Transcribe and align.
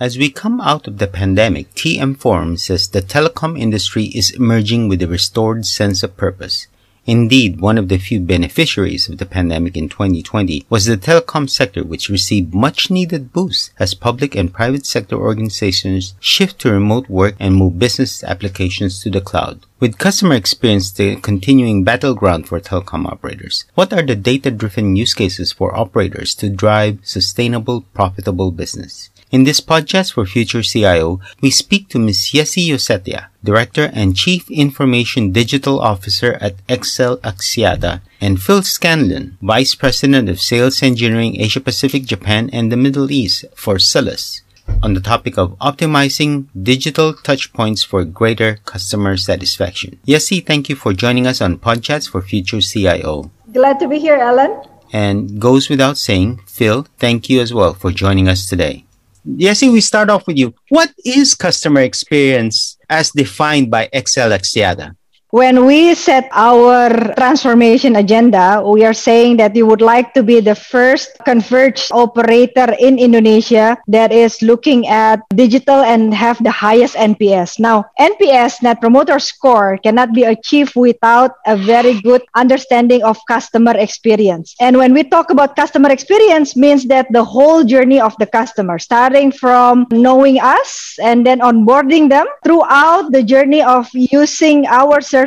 As 0.00 0.16
we 0.16 0.30
come 0.30 0.62
out 0.62 0.88
of 0.88 0.96
the 0.96 1.06
pandemic, 1.06 1.74
TM 1.74 2.16
Forum 2.16 2.56
says 2.56 2.88
the 2.88 3.02
telecom 3.02 3.60
industry 3.60 4.04
is 4.04 4.30
emerging 4.30 4.88
with 4.88 5.02
a 5.02 5.06
restored 5.06 5.66
sense 5.66 6.02
of 6.02 6.16
purpose. 6.16 6.68
Indeed, 7.04 7.60
one 7.60 7.76
of 7.76 7.90
the 7.90 7.98
few 7.98 8.18
beneficiaries 8.18 9.10
of 9.10 9.18
the 9.18 9.26
pandemic 9.26 9.76
in 9.76 9.90
2020 9.90 10.64
was 10.70 10.86
the 10.86 10.96
telecom 10.96 11.50
sector, 11.50 11.84
which 11.84 12.08
received 12.08 12.54
much 12.54 12.90
needed 12.90 13.34
boost 13.34 13.72
as 13.78 13.92
public 13.92 14.34
and 14.34 14.54
private 14.54 14.86
sector 14.86 15.16
organizations 15.16 16.14
shift 16.18 16.58
to 16.60 16.72
remote 16.72 17.10
work 17.10 17.34
and 17.38 17.54
move 17.56 17.78
business 17.78 18.24
applications 18.24 19.02
to 19.02 19.10
the 19.10 19.20
cloud. 19.20 19.66
With 19.80 19.98
customer 19.98 20.34
experience 20.34 20.90
the 20.90 21.16
continuing 21.16 21.84
battleground 21.84 22.48
for 22.48 22.58
telecom 22.58 23.04
operators, 23.04 23.66
what 23.74 23.92
are 23.92 24.06
the 24.06 24.16
data 24.16 24.50
driven 24.50 24.96
use 24.96 25.12
cases 25.12 25.52
for 25.52 25.76
operators 25.76 26.34
to 26.36 26.48
drive 26.48 27.00
sustainable, 27.02 27.82
profitable 27.92 28.50
business? 28.50 29.10
In 29.30 29.44
this 29.44 29.60
podcast 29.60 30.14
for 30.14 30.26
Future 30.26 30.60
CIO, 30.60 31.20
we 31.40 31.52
speak 31.52 31.88
to 31.90 32.00
Ms. 32.00 32.32
Yessie 32.34 32.66
Yosetya, 32.66 33.28
Director 33.44 33.88
and 33.94 34.16
Chief 34.16 34.50
Information 34.50 35.30
Digital 35.30 35.78
Officer 35.78 36.34
at 36.40 36.56
XL 36.66 37.22
Axiata, 37.22 38.00
and 38.20 38.42
Phil 38.42 38.62
Scanlon, 38.62 39.38
Vice 39.40 39.76
President 39.76 40.28
of 40.28 40.40
Sales 40.40 40.82
Engineering 40.82 41.40
Asia 41.40 41.60
Pacific, 41.60 42.06
Japan, 42.06 42.50
and 42.52 42.72
the 42.72 42.76
Middle 42.76 43.12
East 43.12 43.44
for 43.54 43.78
Solace, 43.78 44.42
on 44.82 44.94
the 44.94 45.00
topic 45.00 45.38
of 45.38 45.56
optimizing 45.60 46.46
digital 46.60 47.14
touchpoints 47.14 47.86
for 47.86 48.04
greater 48.04 48.58
customer 48.64 49.16
satisfaction. 49.16 50.00
Yessie, 50.08 50.44
thank 50.44 50.68
you 50.68 50.74
for 50.74 50.92
joining 50.92 51.28
us 51.28 51.40
on 51.40 51.56
Podcast 51.56 52.10
for 52.10 52.20
Future 52.20 52.60
CIO. 52.60 53.30
Glad 53.52 53.78
to 53.78 53.86
be 53.86 54.00
here, 54.00 54.16
Alan. 54.16 54.60
And 54.92 55.40
goes 55.40 55.68
without 55.68 55.98
saying, 55.98 56.40
Phil, 56.48 56.88
thank 56.98 57.30
you 57.30 57.40
as 57.40 57.54
well 57.54 57.74
for 57.74 57.92
joining 57.92 58.26
us 58.26 58.48
today. 58.48 58.86
Yessie, 59.26 59.72
we 59.72 59.80
start 59.80 60.10
off 60.10 60.26
with 60.26 60.38
you. 60.38 60.54
What 60.68 60.92
is 61.04 61.34
customer 61.34 61.80
experience 61.80 62.78
as 62.88 63.10
defined 63.10 63.70
by 63.70 63.88
XL 63.94 64.32
Axiata? 64.32 64.96
When 65.30 65.64
we 65.64 65.94
set 65.94 66.26
our 66.34 66.90
transformation 67.14 67.94
agenda, 67.94 68.58
we 68.66 68.82
are 68.84 68.92
saying 68.92 69.36
that 69.36 69.54
we 69.54 69.62
would 69.62 69.80
like 69.80 70.12
to 70.14 70.24
be 70.24 70.40
the 70.40 70.56
first 70.58 71.14
converged 71.24 71.94
operator 71.94 72.74
in 72.80 72.98
Indonesia 72.98 73.78
that 73.86 74.10
is 74.10 74.42
looking 74.42 74.88
at 74.88 75.22
digital 75.30 75.86
and 75.86 76.12
have 76.12 76.42
the 76.42 76.50
highest 76.50 76.96
NPS. 76.96 77.60
Now, 77.60 77.86
NPS, 78.00 78.66
Net 78.66 78.80
Promoter 78.80 79.20
Score, 79.20 79.78
cannot 79.78 80.14
be 80.14 80.24
achieved 80.24 80.74
without 80.74 81.38
a 81.46 81.56
very 81.56 82.02
good 82.02 82.22
understanding 82.34 83.04
of 83.04 83.16
customer 83.28 83.78
experience. 83.78 84.56
And 84.58 84.78
when 84.78 84.92
we 84.92 85.04
talk 85.04 85.30
about 85.30 85.54
customer 85.54 85.94
experience, 85.94 86.56
means 86.56 86.86
that 86.90 87.06
the 87.14 87.22
whole 87.22 87.62
journey 87.62 88.00
of 88.00 88.18
the 88.18 88.26
customer, 88.26 88.80
starting 88.80 89.30
from 89.30 89.86
knowing 89.92 90.40
us 90.40 90.98
and 91.00 91.24
then 91.24 91.38
onboarding 91.38 92.10
them 92.10 92.26
throughout 92.42 93.12
the 93.12 93.22
journey 93.22 93.62
of 93.62 93.86
using 93.94 94.66
our 94.66 95.00
service 95.00 95.19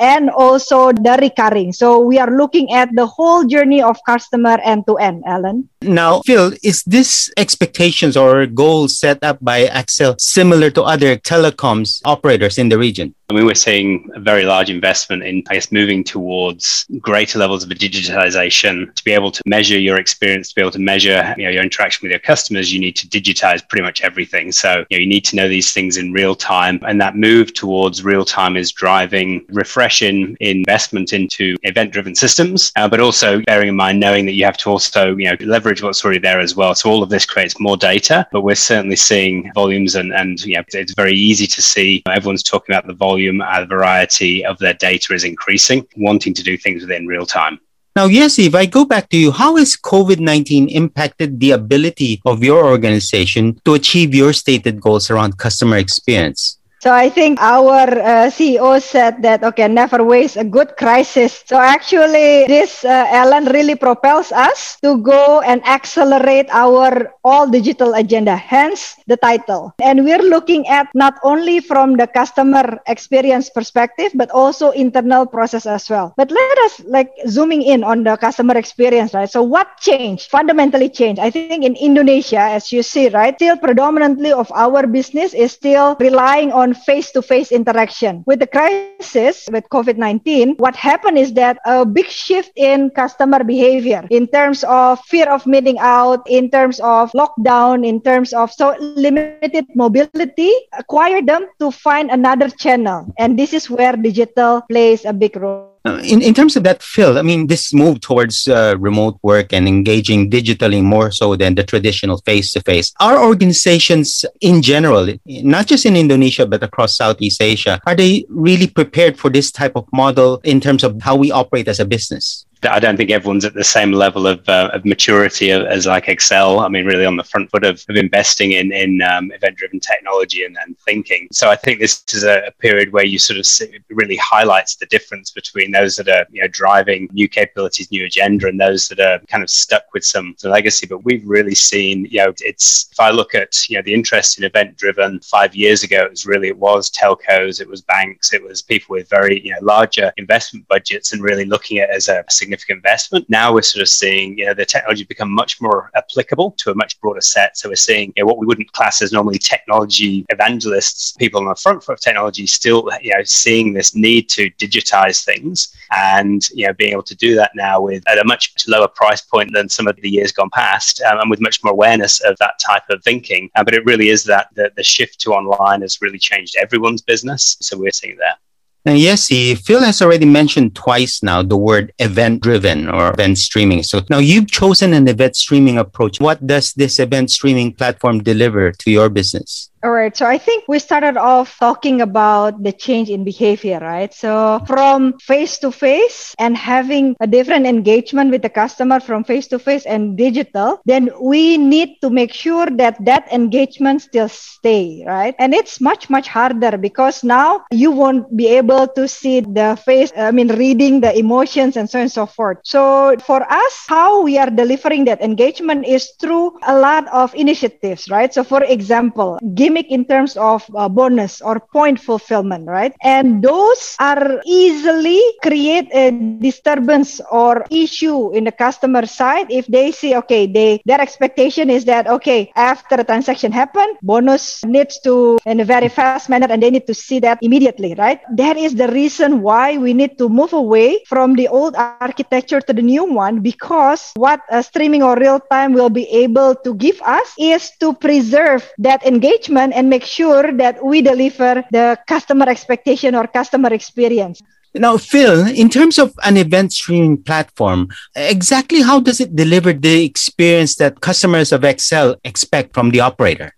and 0.00 0.30
also 0.30 0.92
the 0.92 1.18
recurring. 1.20 1.72
So 1.72 2.00
we 2.00 2.18
are 2.18 2.30
looking 2.30 2.72
at 2.72 2.88
the 2.94 3.06
whole 3.06 3.44
journey 3.44 3.82
of 3.82 3.96
customer 4.06 4.58
end 4.62 4.86
to 4.86 4.96
end, 4.96 5.24
Alan. 5.26 5.68
Now, 5.86 6.20
Phil, 6.22 6.52
is 6.62 6.82
this 6.84 7.30
expectations 7.36 8.16
or 8.16 8.46
goals 8.46 8.98
set 8.98 9.22
up 9.22 9.38
by 9.40 9.66
XL 9.88 10.12
similar 10.18 10.70
to 10.70 10.82
other 10.82 11.16
telecoms 11.16 12.00
operators 12.04 12.58
in 12.58 12.68
the 12.68 12.78
region? 12.78 13.14
I 13.28 13.34
mean, 13.34 13.44
we're 13.44 13.54
seeing 13.56 14.08
a 14.14 14.20
very 14.20 14.44
large 14.44 14.70
investment 14.70 15.24
in, 15.24 15.42
I 15.50 15.54
guess, 15.54 15.72
moving 15.72 16.04
towards 16.04 16.86
greater 17.00 17.40
levels 17.40 17.64
of 17.64 17.70
digitization. 17.70 18.94
To 18.94 19.04
be 19.04 19.10
able 19.10 19.32
to 19.32 19.42
measure 19.44 19.78
your 19.78 19.98
experience, 19.98 20.50
to 20.50 20.54
be 20.54 20.60
able 20.60 20.70
to 20.70 20.78
measure 20.78 21.34
you 21.36 21.44
know, 21.44 21.50
your 21.50 21.64
interaction 21.64 22.06
with 22.06 22.12
your 22.12 22.20
customers, 22.20 22.72
you 22.72 22.78
need 22.78 22.94
to 22.96 23.08
digitize 23.08 23.68
pretty 23.68 23.82
much 23.82 24.02
everything. 24.02 24.52
So 24.52 24.84
you, 24.90 24.96
know, 24.96 25.00
you 25.00 25.08
need 25.08 25.24
to 25.24 25.36
know 25.36 25.48
these 25.48 25.72
things 25.72 25.96
in 25.96 26.12
real 26.12 26.36
time. 26.36 26.78
And 26.86 27.00
that 27.00 27.16
move 27.16 27.52
towards 27.52 28.04
real 28.04 28.24
time 28.24 28.56
is 28.56 28.70
driving 28.70 29.44
refreshing 29.48 30.36
investment 30.38 31.12
into 31.12 31.56
event 31.64 31.92
driven 31.92 32.14
systems, 32.14 32.70
uh, 32.76 32.88
but 32.88 33.00
also 33.00 33.40
bearing 33.42 33.70
in 33.70 33.76
mind 33.76 33.98
knowing 33.98 34.26
that 34.26 34.34
you 34.34 34.44
have 34.44 34.58
to 34.58 34.70
also 34.70 35.16
you 35.16 35.24
know, 35.24 35.36
leverage 35.40 35.75
what's 35.82 36.04
already 36.04 36.20
there 36.20 36.40
as 36.40 36.56
well. 36.56 36.74
So 36.74 36.90
all 36.90 37.02
of 37.02 37.08
this 37.08 37.26
creates 37.26 37.58
more 37.60 37.76
data, 37.76 38.26
but 38.32 38.42
we're 38.42 38.54
certainly 38.54 38.96
seeing 38.96 39.50
volumes 39.54 39.94
and, 39.94 40.12
and 40.12 40.44
know, 40.46 40.62
it's 40.68 40.94
very 40.94 41.14
easy 41.14 41.46
to 41.46 41.62
see 41.62 42.02
everyone's 42.08 42.42
talking 42.42 42.74
about 42.74 42.86
the 42.86 42.94
volume 42.94 43.40
and 43.40 43.68
variety 43.68 44.44
of 44.44 44.58
their 44.58 44.74
data 44.74 45.14
is 45.14 45.24
increasing, 45.24 45.86
wanting 45.96 46.34
to 46.34 46.42
do 46.42 46.56
things 46.56 46.82
within 46.82 47.06
real 47.06 47.26
time. 47.26 47.58
Now, 47.94 48.06
yes, 48.06 48.38
if 48.38 48.54
I 48.54 48.66
go 48.66 48.84
back 48.84 49.08
to 49.08 49.16
you, 49.16 49.32
how 49.32 49.56
has 49.56 49.74
COVID 49.74 50.20
19 50.20 50.68
impacted 50.68 51.40
the 51.40 51.52
ability 51.52 52.20
of 52.26 52.44
your 52.44 52.66
organization 52.66 53.58
to 53.64 53.72
achieve 53.72 54.14
your 54.14 54.34
stated 54.34 54.82
goals 54.82 55.08
around 55.08 55.38
customer 55.38 55.78
experience? 55.78 56.58
So 56.86 56.94
I 56.94 57.10
think 57.10 57.42
our 57.42 57.90
uh, 57.98 58.30
CEO 58.30 58.78
said 58.78 59.18
that, 59.22 59.42
okay, 59.42 59.66
never 59.66 60.04
waste 60.04 60.36
a 60.36 60.44
good 60.44 60.76
crisis. 60.76 61.42
So 61.44 61.58
actually, 61.58 62.46
this 62.46 62.84
uh, 62.84 63.10
Ellen 63.10 63.46
really 63.46 63.74
propels 63.74 64.30
us 64.30 64.78
to 64.86 65.02
go 65.02 65.40
and 65.40 65.66
accelerate 65.66 66.46
our 66.50 67.10
all 67.24 67.50
digital 67.50 67.94
agenda, 67.94 68.36
hence 68.36 68.94
the 69.08 69.16
title. 69.16 69.74
And 69.82 70.04
we're 70.04 70.22
looking 70.22 70.68
at 70.68 70.86
not 70.94 71.18
only 71.24 71.58
from 71.58 71.96
the 71.96 72.06
customer 72.06 72.78
experience 72.86 73.50
perspective, 73.50 74.12
but 74.14 74.30
also 74.30 74.70
internal 74.70 75.26
process 75.26 75.66
as 75.66 75.90
well. 75.90 76.14
But 76.16 76.30
let 76.30 76.58
us 76.70 76.86
like 76.86 77.10
zooming 77.26 77.62
in 77.62 77.82
on 77.82 78.04
the 78.04 78.16
customer 78.16 78.54
experience, 78.54 79.12
right? 79.12 79.28
So 79.28 79.42
what 79.42 79.74
changed, 79.80 80.30
fundamentally 80.30 80.88
changed? 80.88 81.18
I 81.18 81.30
think 81.30 81.64
in 81.64 81.74
Indonesia, 81.74 82.38
as 82.38 82.70
you 82.70 82.84
see, 82.84 83.08
right, 83.08 83.34
still 83.34 83.56
predominantly 83.58 84.30
of 84.30 84.52
our 84.54 84.86
business 84.86 85.34
is 85.34 85.50
still 85.50 85.96
relying 85.98 86.52
on 86.52 86.66
on 86.66 86.74
face 86.76 87.10
to 87.12 87.22
face 87.22 87.52
interaction. 87.52 88.22
With 88.26 88.40
the 88.40 88.46
crisis 88.46 89.48
with 89.50 89.68
COVID 89.68 89.96
19, 89.96 90.56
what 90.56 90.76
happened 90.76 91.18
is 91.18 91.32
that 91.34 91.58
a 91.64 91.84
big 91.84 92.06
shift 92.06 92.52
in 92.56 92.90
customer 92.90 93.44
behavior 93.44 94.06
in 94.10 94.26
terms 94.28 94.64
of 94.64 95.00
fear 95.06 95.28
of 95.30 95.46
meeting 95.46 95.78
out, 95.78 96.22
in 96.28 96.50
terms 96.50 96.80
of 96.80 97.10
lockdown, 97.12 97.86
in 97.86 98.00
terms 98.00 98.32
of 98.32 98.52
so 98.52 98.74
limited 98.78 99.66
mobility, 99.74 100.52
acquired 100.78 101.26
them 101.26 101.46
to 101.58 101.70
find 101.70 102.10
another 102.10 102.50
channel. 102.50 103.12
And 103.18 103.38
this 103.38 103.52
is 103.52 103.70
where 103.70 103.96
digital 103.96 104.62
plays 104.68 105.04
a 105.04 105.12
big 105.12 105.36
role. 105.36 105.75
Uh, 105.86 106.00
in, 106.02 106.20
in 106.20 106.34
terms 106.34 106.56
of 106.56 106.64
that, 106.64 106.82
Phil, 106.82 107.16
I 107.16 107.22
mean, 107.22 107.46
this 107.46 107.72
move 107.72 108.00
towards 108.00 108.48
uh, 108.48 108.74
remote 108.78 109.18
work 109.22 109.52
and 109.52 109.68
engaging 109.68 110.30
digitally 110.30 110.82
more 110.82 111.12
so 111.12 111.36
than 111.36 111.54
the 111.54 111.62
traditional 111.62 112.18
face 112.22 112.52
to 112.54 112.60
face, 112.62 112.92
our 112.98 113.22
organizations 113.22 114.24
in 114.40 114.62
general, 114.62 115.06
not 115.26 115.66
just 115.66 115.86
in 115.86 115.94
Indonesia, 115.94 116.44
but 116.44 116.62
across 116.62 116.96
Southeast 116.96 117.40
Asia, 117.40 117.80
are 117.86 117.94
they 117.94 118.26
really 118.28 118.66
prepared 118.66 119.16
for 119.16 119.30
this 119.30 119.52
type 119.52 119.76
of 119.76 119.86
model 119.92 120.40
in 120.42 120.60
terms 120.60 120.82
of 120.82 121.00
how 121.02 121.14
we 121.14 121.30
operate 121.30 121.68
as 121.68 121.78
a 121.78 121.84
business? 121.84 122.45
I 122.62 122.78
don't 122.78 122.96
think 122.96 123.10
everyone's 123.10 123.44
at 123.44 123.54
the 123.54 123.64
same 123.64 123.92
level 123.92 124.26
of, 124.26 124.48
uh, 124.48 124.70
of 124.72 124.84
maturity 124.84 125.50
as 125.50 125.86
like 125.86 126.06
XL. 126.20 126.60
I 126.60 126.68
mean, 126.68 126.86
really 126.86 127.04
on 127.04 127.16
the 127.16 127.24
front 127.24 127.50
foot 127.50 127.64
of, 127.64 127.84
of 127.88 127.96
investing 127.96 128.52
in, 128.52 128.72
in 128.72 129.02
um, 129.02 129.30
event 129.32 129.56
driven 129.56 129.78
technology 129.78 130.44
and, 130.44 130.56
and 130.64 130.76
thinking. 130.78 131.28
So 131.32 131.50
I 131.50 131.56
think 131.56 131.80
this 131.80 132.02
is 132.12 132.24
a, 132.24 132.46
a 132.46 132.50
period 132.52 132.92
where 132.92 133.04
you 133.04 133.18
sort 133.18 133.38
of 133.38 133.46
see, 133.46 133.78
really 133.90 134.16
highlights 134.16 134.76
the 134.76 134.86
difference 134.86 135.30
between 135.30 135.70
those 135.70 135.96
that 135.96 136.08
are 136.08 136.26
you 136.30 136.42
know 136.42 136.48
driving 136.48 137.08
new 137.12 137.28
capabilities, 137.28 137.90
new 137.90 138.06
agenda, 138.06 138.48
and 138.48 138.58
those 138.58 138.88
that 138.88 139.00
are 139.00 139.18
kind 139.26 139.42
of 139.42 139.50
stuck 139.50 139.84
with 139.92 140.04
some, 140.04 140.34
some 140.38 140.50
legacy. 140.50 140.86
But 140.86 141.04
we've 141.04 141.26
really 141.26 141.54
seen, 141.54 142.06
you 142.06 142.24
know, 142.24 142.32
it's 142.40 142.88
if 142.90 143.00
I 143.00 143.10
look 143.10 143.34
at 143.34 143.68
you 143.68 143.76
know 143.76 143.82
the 143.82 143.94
interest 143.94 144.38
in 144.38 144.44
event 144.44 144.76
driven 144.76 145.20
five 145.20 145.54
years 145.54 145.82
ago, 145.82 146.02
it 146.04 146.10
was 146.10 146.26
really 146.26 146.48
it 146.48 146.58
was 146.58 146.90
telcos, 146.90 147.60
it 147.60 147.68
was 147.68 147.82
banks, 147.82 148.32
it 148.32 148.42
was 148.42 148.62
people 148.62 148.94
with 148.94 149.08
very 149.10 149.44
you 149.44 149.52
know 149.52 149.58
larger 149.60 150.12
investment 150.16 150.66
budgets, 150.68 151.12
and 151.12 151.22
really 151.22 151.44
looking 151.44 151.78
at 151.78 151.90
it 151.90 151.96
as 151.96 152.08
a 152.08 152.24
significant 152.46 152.76
investment. 152.76 153.28
Now 153.28 153.52
we're 153.52 153.62
sort 153.62 153.82
of 153.82 153.88
seeing 153.88 154.38
you 154.38 154.46
know, 154.46 154.54
the 154.54 154.64
technology 154.64 155.04
become 155.04 155.30
much 155.30 155.60
more 155.60 155.90
applicable 155.96 156.52
to 156.58 156.70
a 156.70 156.74
much 156.76 157.00
broader 157.00 157.20
set. 157.20 157.58
So 157.58 157.68
we're 157.68 157.74
seeing 157.74 158.12
you 158.16 158.22
know, 158.22 158.26
what 158.26 158.38
we 158.38 158.46
wouldn't 158.46 158.72
class 158.72 159.02
as 159.02 159.12
normally 159.12 159.38
technology 159.38 160.24
evangelists, 160.28 161.12
people 161.18 161.40
on 161.40 161.48
the 161.48 161.56
front 161.56 161.82
foot 161.82 161.94
of 161.94 162.00
technology, 162.00 162.46
still 162.46 162.88
you 163.02 163.12
know 163.12 163.22
seeing 163.24 163.72
this 163.72 163.94
need 163.94 164.28
to 164.30 164.50
digitize 164.50 165.24
things 165.24 165.74
and 165.96 166.48
you 166.50 166.66
know 166.66 166.72
being 166.74 166.92
able 166.92 167.02
to 167.02 167.16
do 167.16 167.34
that 167.34 167.50
now 167.54 167.80
with 167.80 168.08
at 168.08 168.18
a 168.18 168.24
much 168.24 168.54
lower 168.68 168.88
price 168.88 169.22
point 169.22 169.50
than 169.52 169.68
some 169.68 169.88
of 169.88 169.96
the 169.96 170.08
years 170.08 170.30
gone 170.32 170.50
past, 170.50 171.02
um, 171.02 171.18
and 171.20 171.30
with 171.30 171.40
much 171.40 171.62
more 171.64 171.72
awareness 171.72 172.20
of 172.20 172.36
that 172.38 172.54
type 172.64 172.88
of 172.90 173.02
thinking. 173.02 173.50
Uh, 173.56 173.64
but 173.64 173.74
it 173.74 173.84
really 173.84 174.08
is 174.08 174.22
that 174.24 174.48
the, 174.54 174.70
the 174.76 174.84
shift 174.84 175.20
to 175.20 175.32
online 175.32 175.80
has 175.80 176.00
really 176.00 176.18
changed 176.18 176.56
everyone's 176.56 177.02
business. 177.02 177.56
So 177.60 177.76
we're 177.76 177.90
seeing 177.90 178.16
that. 178.18 178.38
Now, 178.86 178.92
yes, 178.92 179.26
Phil 179.26 179.82
has 179.82 180.00
already 180.00 180.26
mentioned 180.26 180.76
twice 180.76 181.20
now 181.20 181.42
the 181.42 181.56
word 181.56 181.92
event 181.98 182.40
driven 182.40 182.88
or 182.88 183.10
event 183.10 183.36
streaming. 183.36 183.82
So 183.82 184.00
now 184.08 184.18
you've 184.18 184.48
chosen 184.48 184.92
an 184.92 185.08
event 185.08 185.34
streaming 185.34 185.76
approach. 185.76 186.20
What 186.20 186.46
does 186.46 186.72
this 186.74 187.00
event 187.00 187.32
streaming 187.32 187.74
platform 187.74 188.22
deliver 188.22 188.70
to 188.70 188.90
your 188.92 189.08
business? 189.08 189.70
All 189.86 189.92
right. 189.92 190.16
So 190.16 190.26
I 190.26 190.36
think 190.36 190.64
we 190.66 190.80
started 190.80 191.16
off 191.16 191.56
talking 191.60 192.00
about 192.00 192.60
the 192.64 192.72
change 192.72 193.08
in 193.08 193.22
behavior, 193.22 193.78
right? 193.78 194.12
So 194.12 194.60
from 194.66 195.16
face 195.20 195.58
to 195.58 195.70
face 195.70 196.34
and 196.40 196.56
having 196.56 197.14
a 197.20 197.26
different 197.28 197.66
engagement 197.66 198.32
with 198.32 198.42
the 198.42 198.50
customer 198.50 198.98
from 198.98 199.22
face 199.22 199.46
to 199.48 199.60
face 199.60 199.86
and 199.86 200.18
digital, 200.18 200.80
then 200.86 201.10
we 201.20 201.56
need 201.56 202.00
to 202.02 202.10
make 202.10 202.32
sure 202.34 202.66
that 202.66 202.98
that 203.04 203.32
engagement 203.32 204.02
still 204.02 204.28
stay, 204.28 205.04
right? 205.06 205.36
And 205.38 205.54
it's 205.54 205.80
much, 205.80 206.10
much 206.10 206.26
harder 206.26 206.76
because 206.76 207.22
now 207.22 207.64
you 207.70 207.92
won't 207.92 208.36
be 208.36 208.48
able 208.48 208.88
to 208.88 209.06
see 209.06 209.38
the 209.38 209.78
face, 209.86 210.10
I 210.16 210.32
mean, 210.32 210.48
reading 210.48 211.00
the 211.00 211.16
emotions 211.16 211.76
and 211.76 211.88
so 211.88 211.98
on 212.00 212.02
and 212.02 212.10
so 212.10 212.26
forth. 212.26 212.58
So 212.64 213.14
for 213.24 213.40
us, 213.48 213.84
how 213.86 214.22
we 214.22 214.36
are 214.36 214.50
delivering 214.50 215.04
that 215.04 215.22
engagement 215.22 215.86
is 215.86 216.10
through 216.20 216.58
a 216.66 216.76
lot 216.76 217.06
of 217.12 217.32
initiatives, 217.36 218.10
right? 218.10 218.34
So 218.34 218.42
for 218.42 218.64
example, 218.64 219.38
giving 219.54 219.75
in 219.84 220.04
terms 220.04 220.36
of 220.36 220.64
uh, 220.74 220.88
bonus 220.88 221.40
or 221.40 221.60
point 221.60 222.00
fulfillment, 222.00 222.66
right? 222.66 222.94
And 223.02 223.42
those 223.42 223.96
are 224.00 224.40
easily 224.46 225.20
create 225.42 225.88
a 225.92 226.10
disturbance 226.10 227.04
or 227.30 227.64
issue 227.70 228.16
in 228.16 228.44
the 228.44 228.52
customer 228.52 229.04
side 229.06 229.50
if 229.50 229.66
they 229.66 229.90
see, 229.90 230.14
okay, 230.16 230.46
they 230.46 230.80
their 230.84 231.00
expectation 231.00 231.68
is 231.68 231.84
that 231.84 232.06
okay, 232.06 232.50
after 232.56 232.96
a 232.96 233.04
transaction 233.04 233.52
happen, 233.52 233.96
bonus 234.02 234.64
needs 234.64 234.98
to 235.00 235.38
in 235.46 235.60
a 235.60 235.64
very 235.64 235.88
fast 235.88 236.28
manner, 236.28 236.46
and 236.48 236.62
they 236.62 236.70
need 236.70 236.86
to 236.86 236.94
see 236.94 237.18
that 237.20 237.38
immediately, 237.42 237.94
right? 237.94 238.20
That 238.36 238.56
is 238.56 238.74
the 238.74 238.88
reason 238.88 239.42
why 239.42 239.76
we 239.76 239.92
need 239.92 240.18
to 240.18 240.28
move 240.28 240.52
away 240.52 241.02
from 241.06 241.34
the 241.34 241.48
old 241.48 241.76
architecture 241.76 242.40
to 242.42 242.72
the 242.72 242.82
new 242.82 243.04
one 243.04 243.40
because 243.40 244.12
what 244.16 244.40
uh, 244.50 244.62
streaming 244.62 245.02
or 245.02 245.16
real 245.16 245.40
time 245.40 245.72
will 245.72 245.88
be 245.90 246.06
able 246.08 246.54
to 246.54 246.74
give 246.74 247.00
us 247.02 247.34
is 247.38 247.70
to 247.80 247.92
preserve 247.94 248.62
that 248.78 249.04
engagement 249.06 249.65
and 249.72 249.88
make 249.88 250.04
sure 250.04 250.52
that 250.52 250.84
we 250.84 251.02
deliver 251.02 251.64
the 251.70 251.98
customer 252.06 252.48
expectation 252.48 253.14
or 253.14 253.26
customer 253.26 253.72
experience. 253.72 254.42
Now, 254.74 254.98
Phil, 254.98 255.46
in 255.46 255.70
terms 255.70 255.98
of 255.98 256.12
an 256.22 256.36
event 256.36 256.72
streaming 256.72 257.22
platform, 257.22 257.88
exactly 258.14 258.82
how 258.82 259.00
does 259.00 259.20
it 259.20 259.34
deliver 259.34 259.72
the 259.72 260.04
experience 260.04 260.74
that 260.76 261.00
customers 261.00 261.50
of 261.52 261.64
XL 261.64 262.14
expect 262.24 262.74
from 262.74 262.90
the 262.90 263.00
operator? 263.00 263.54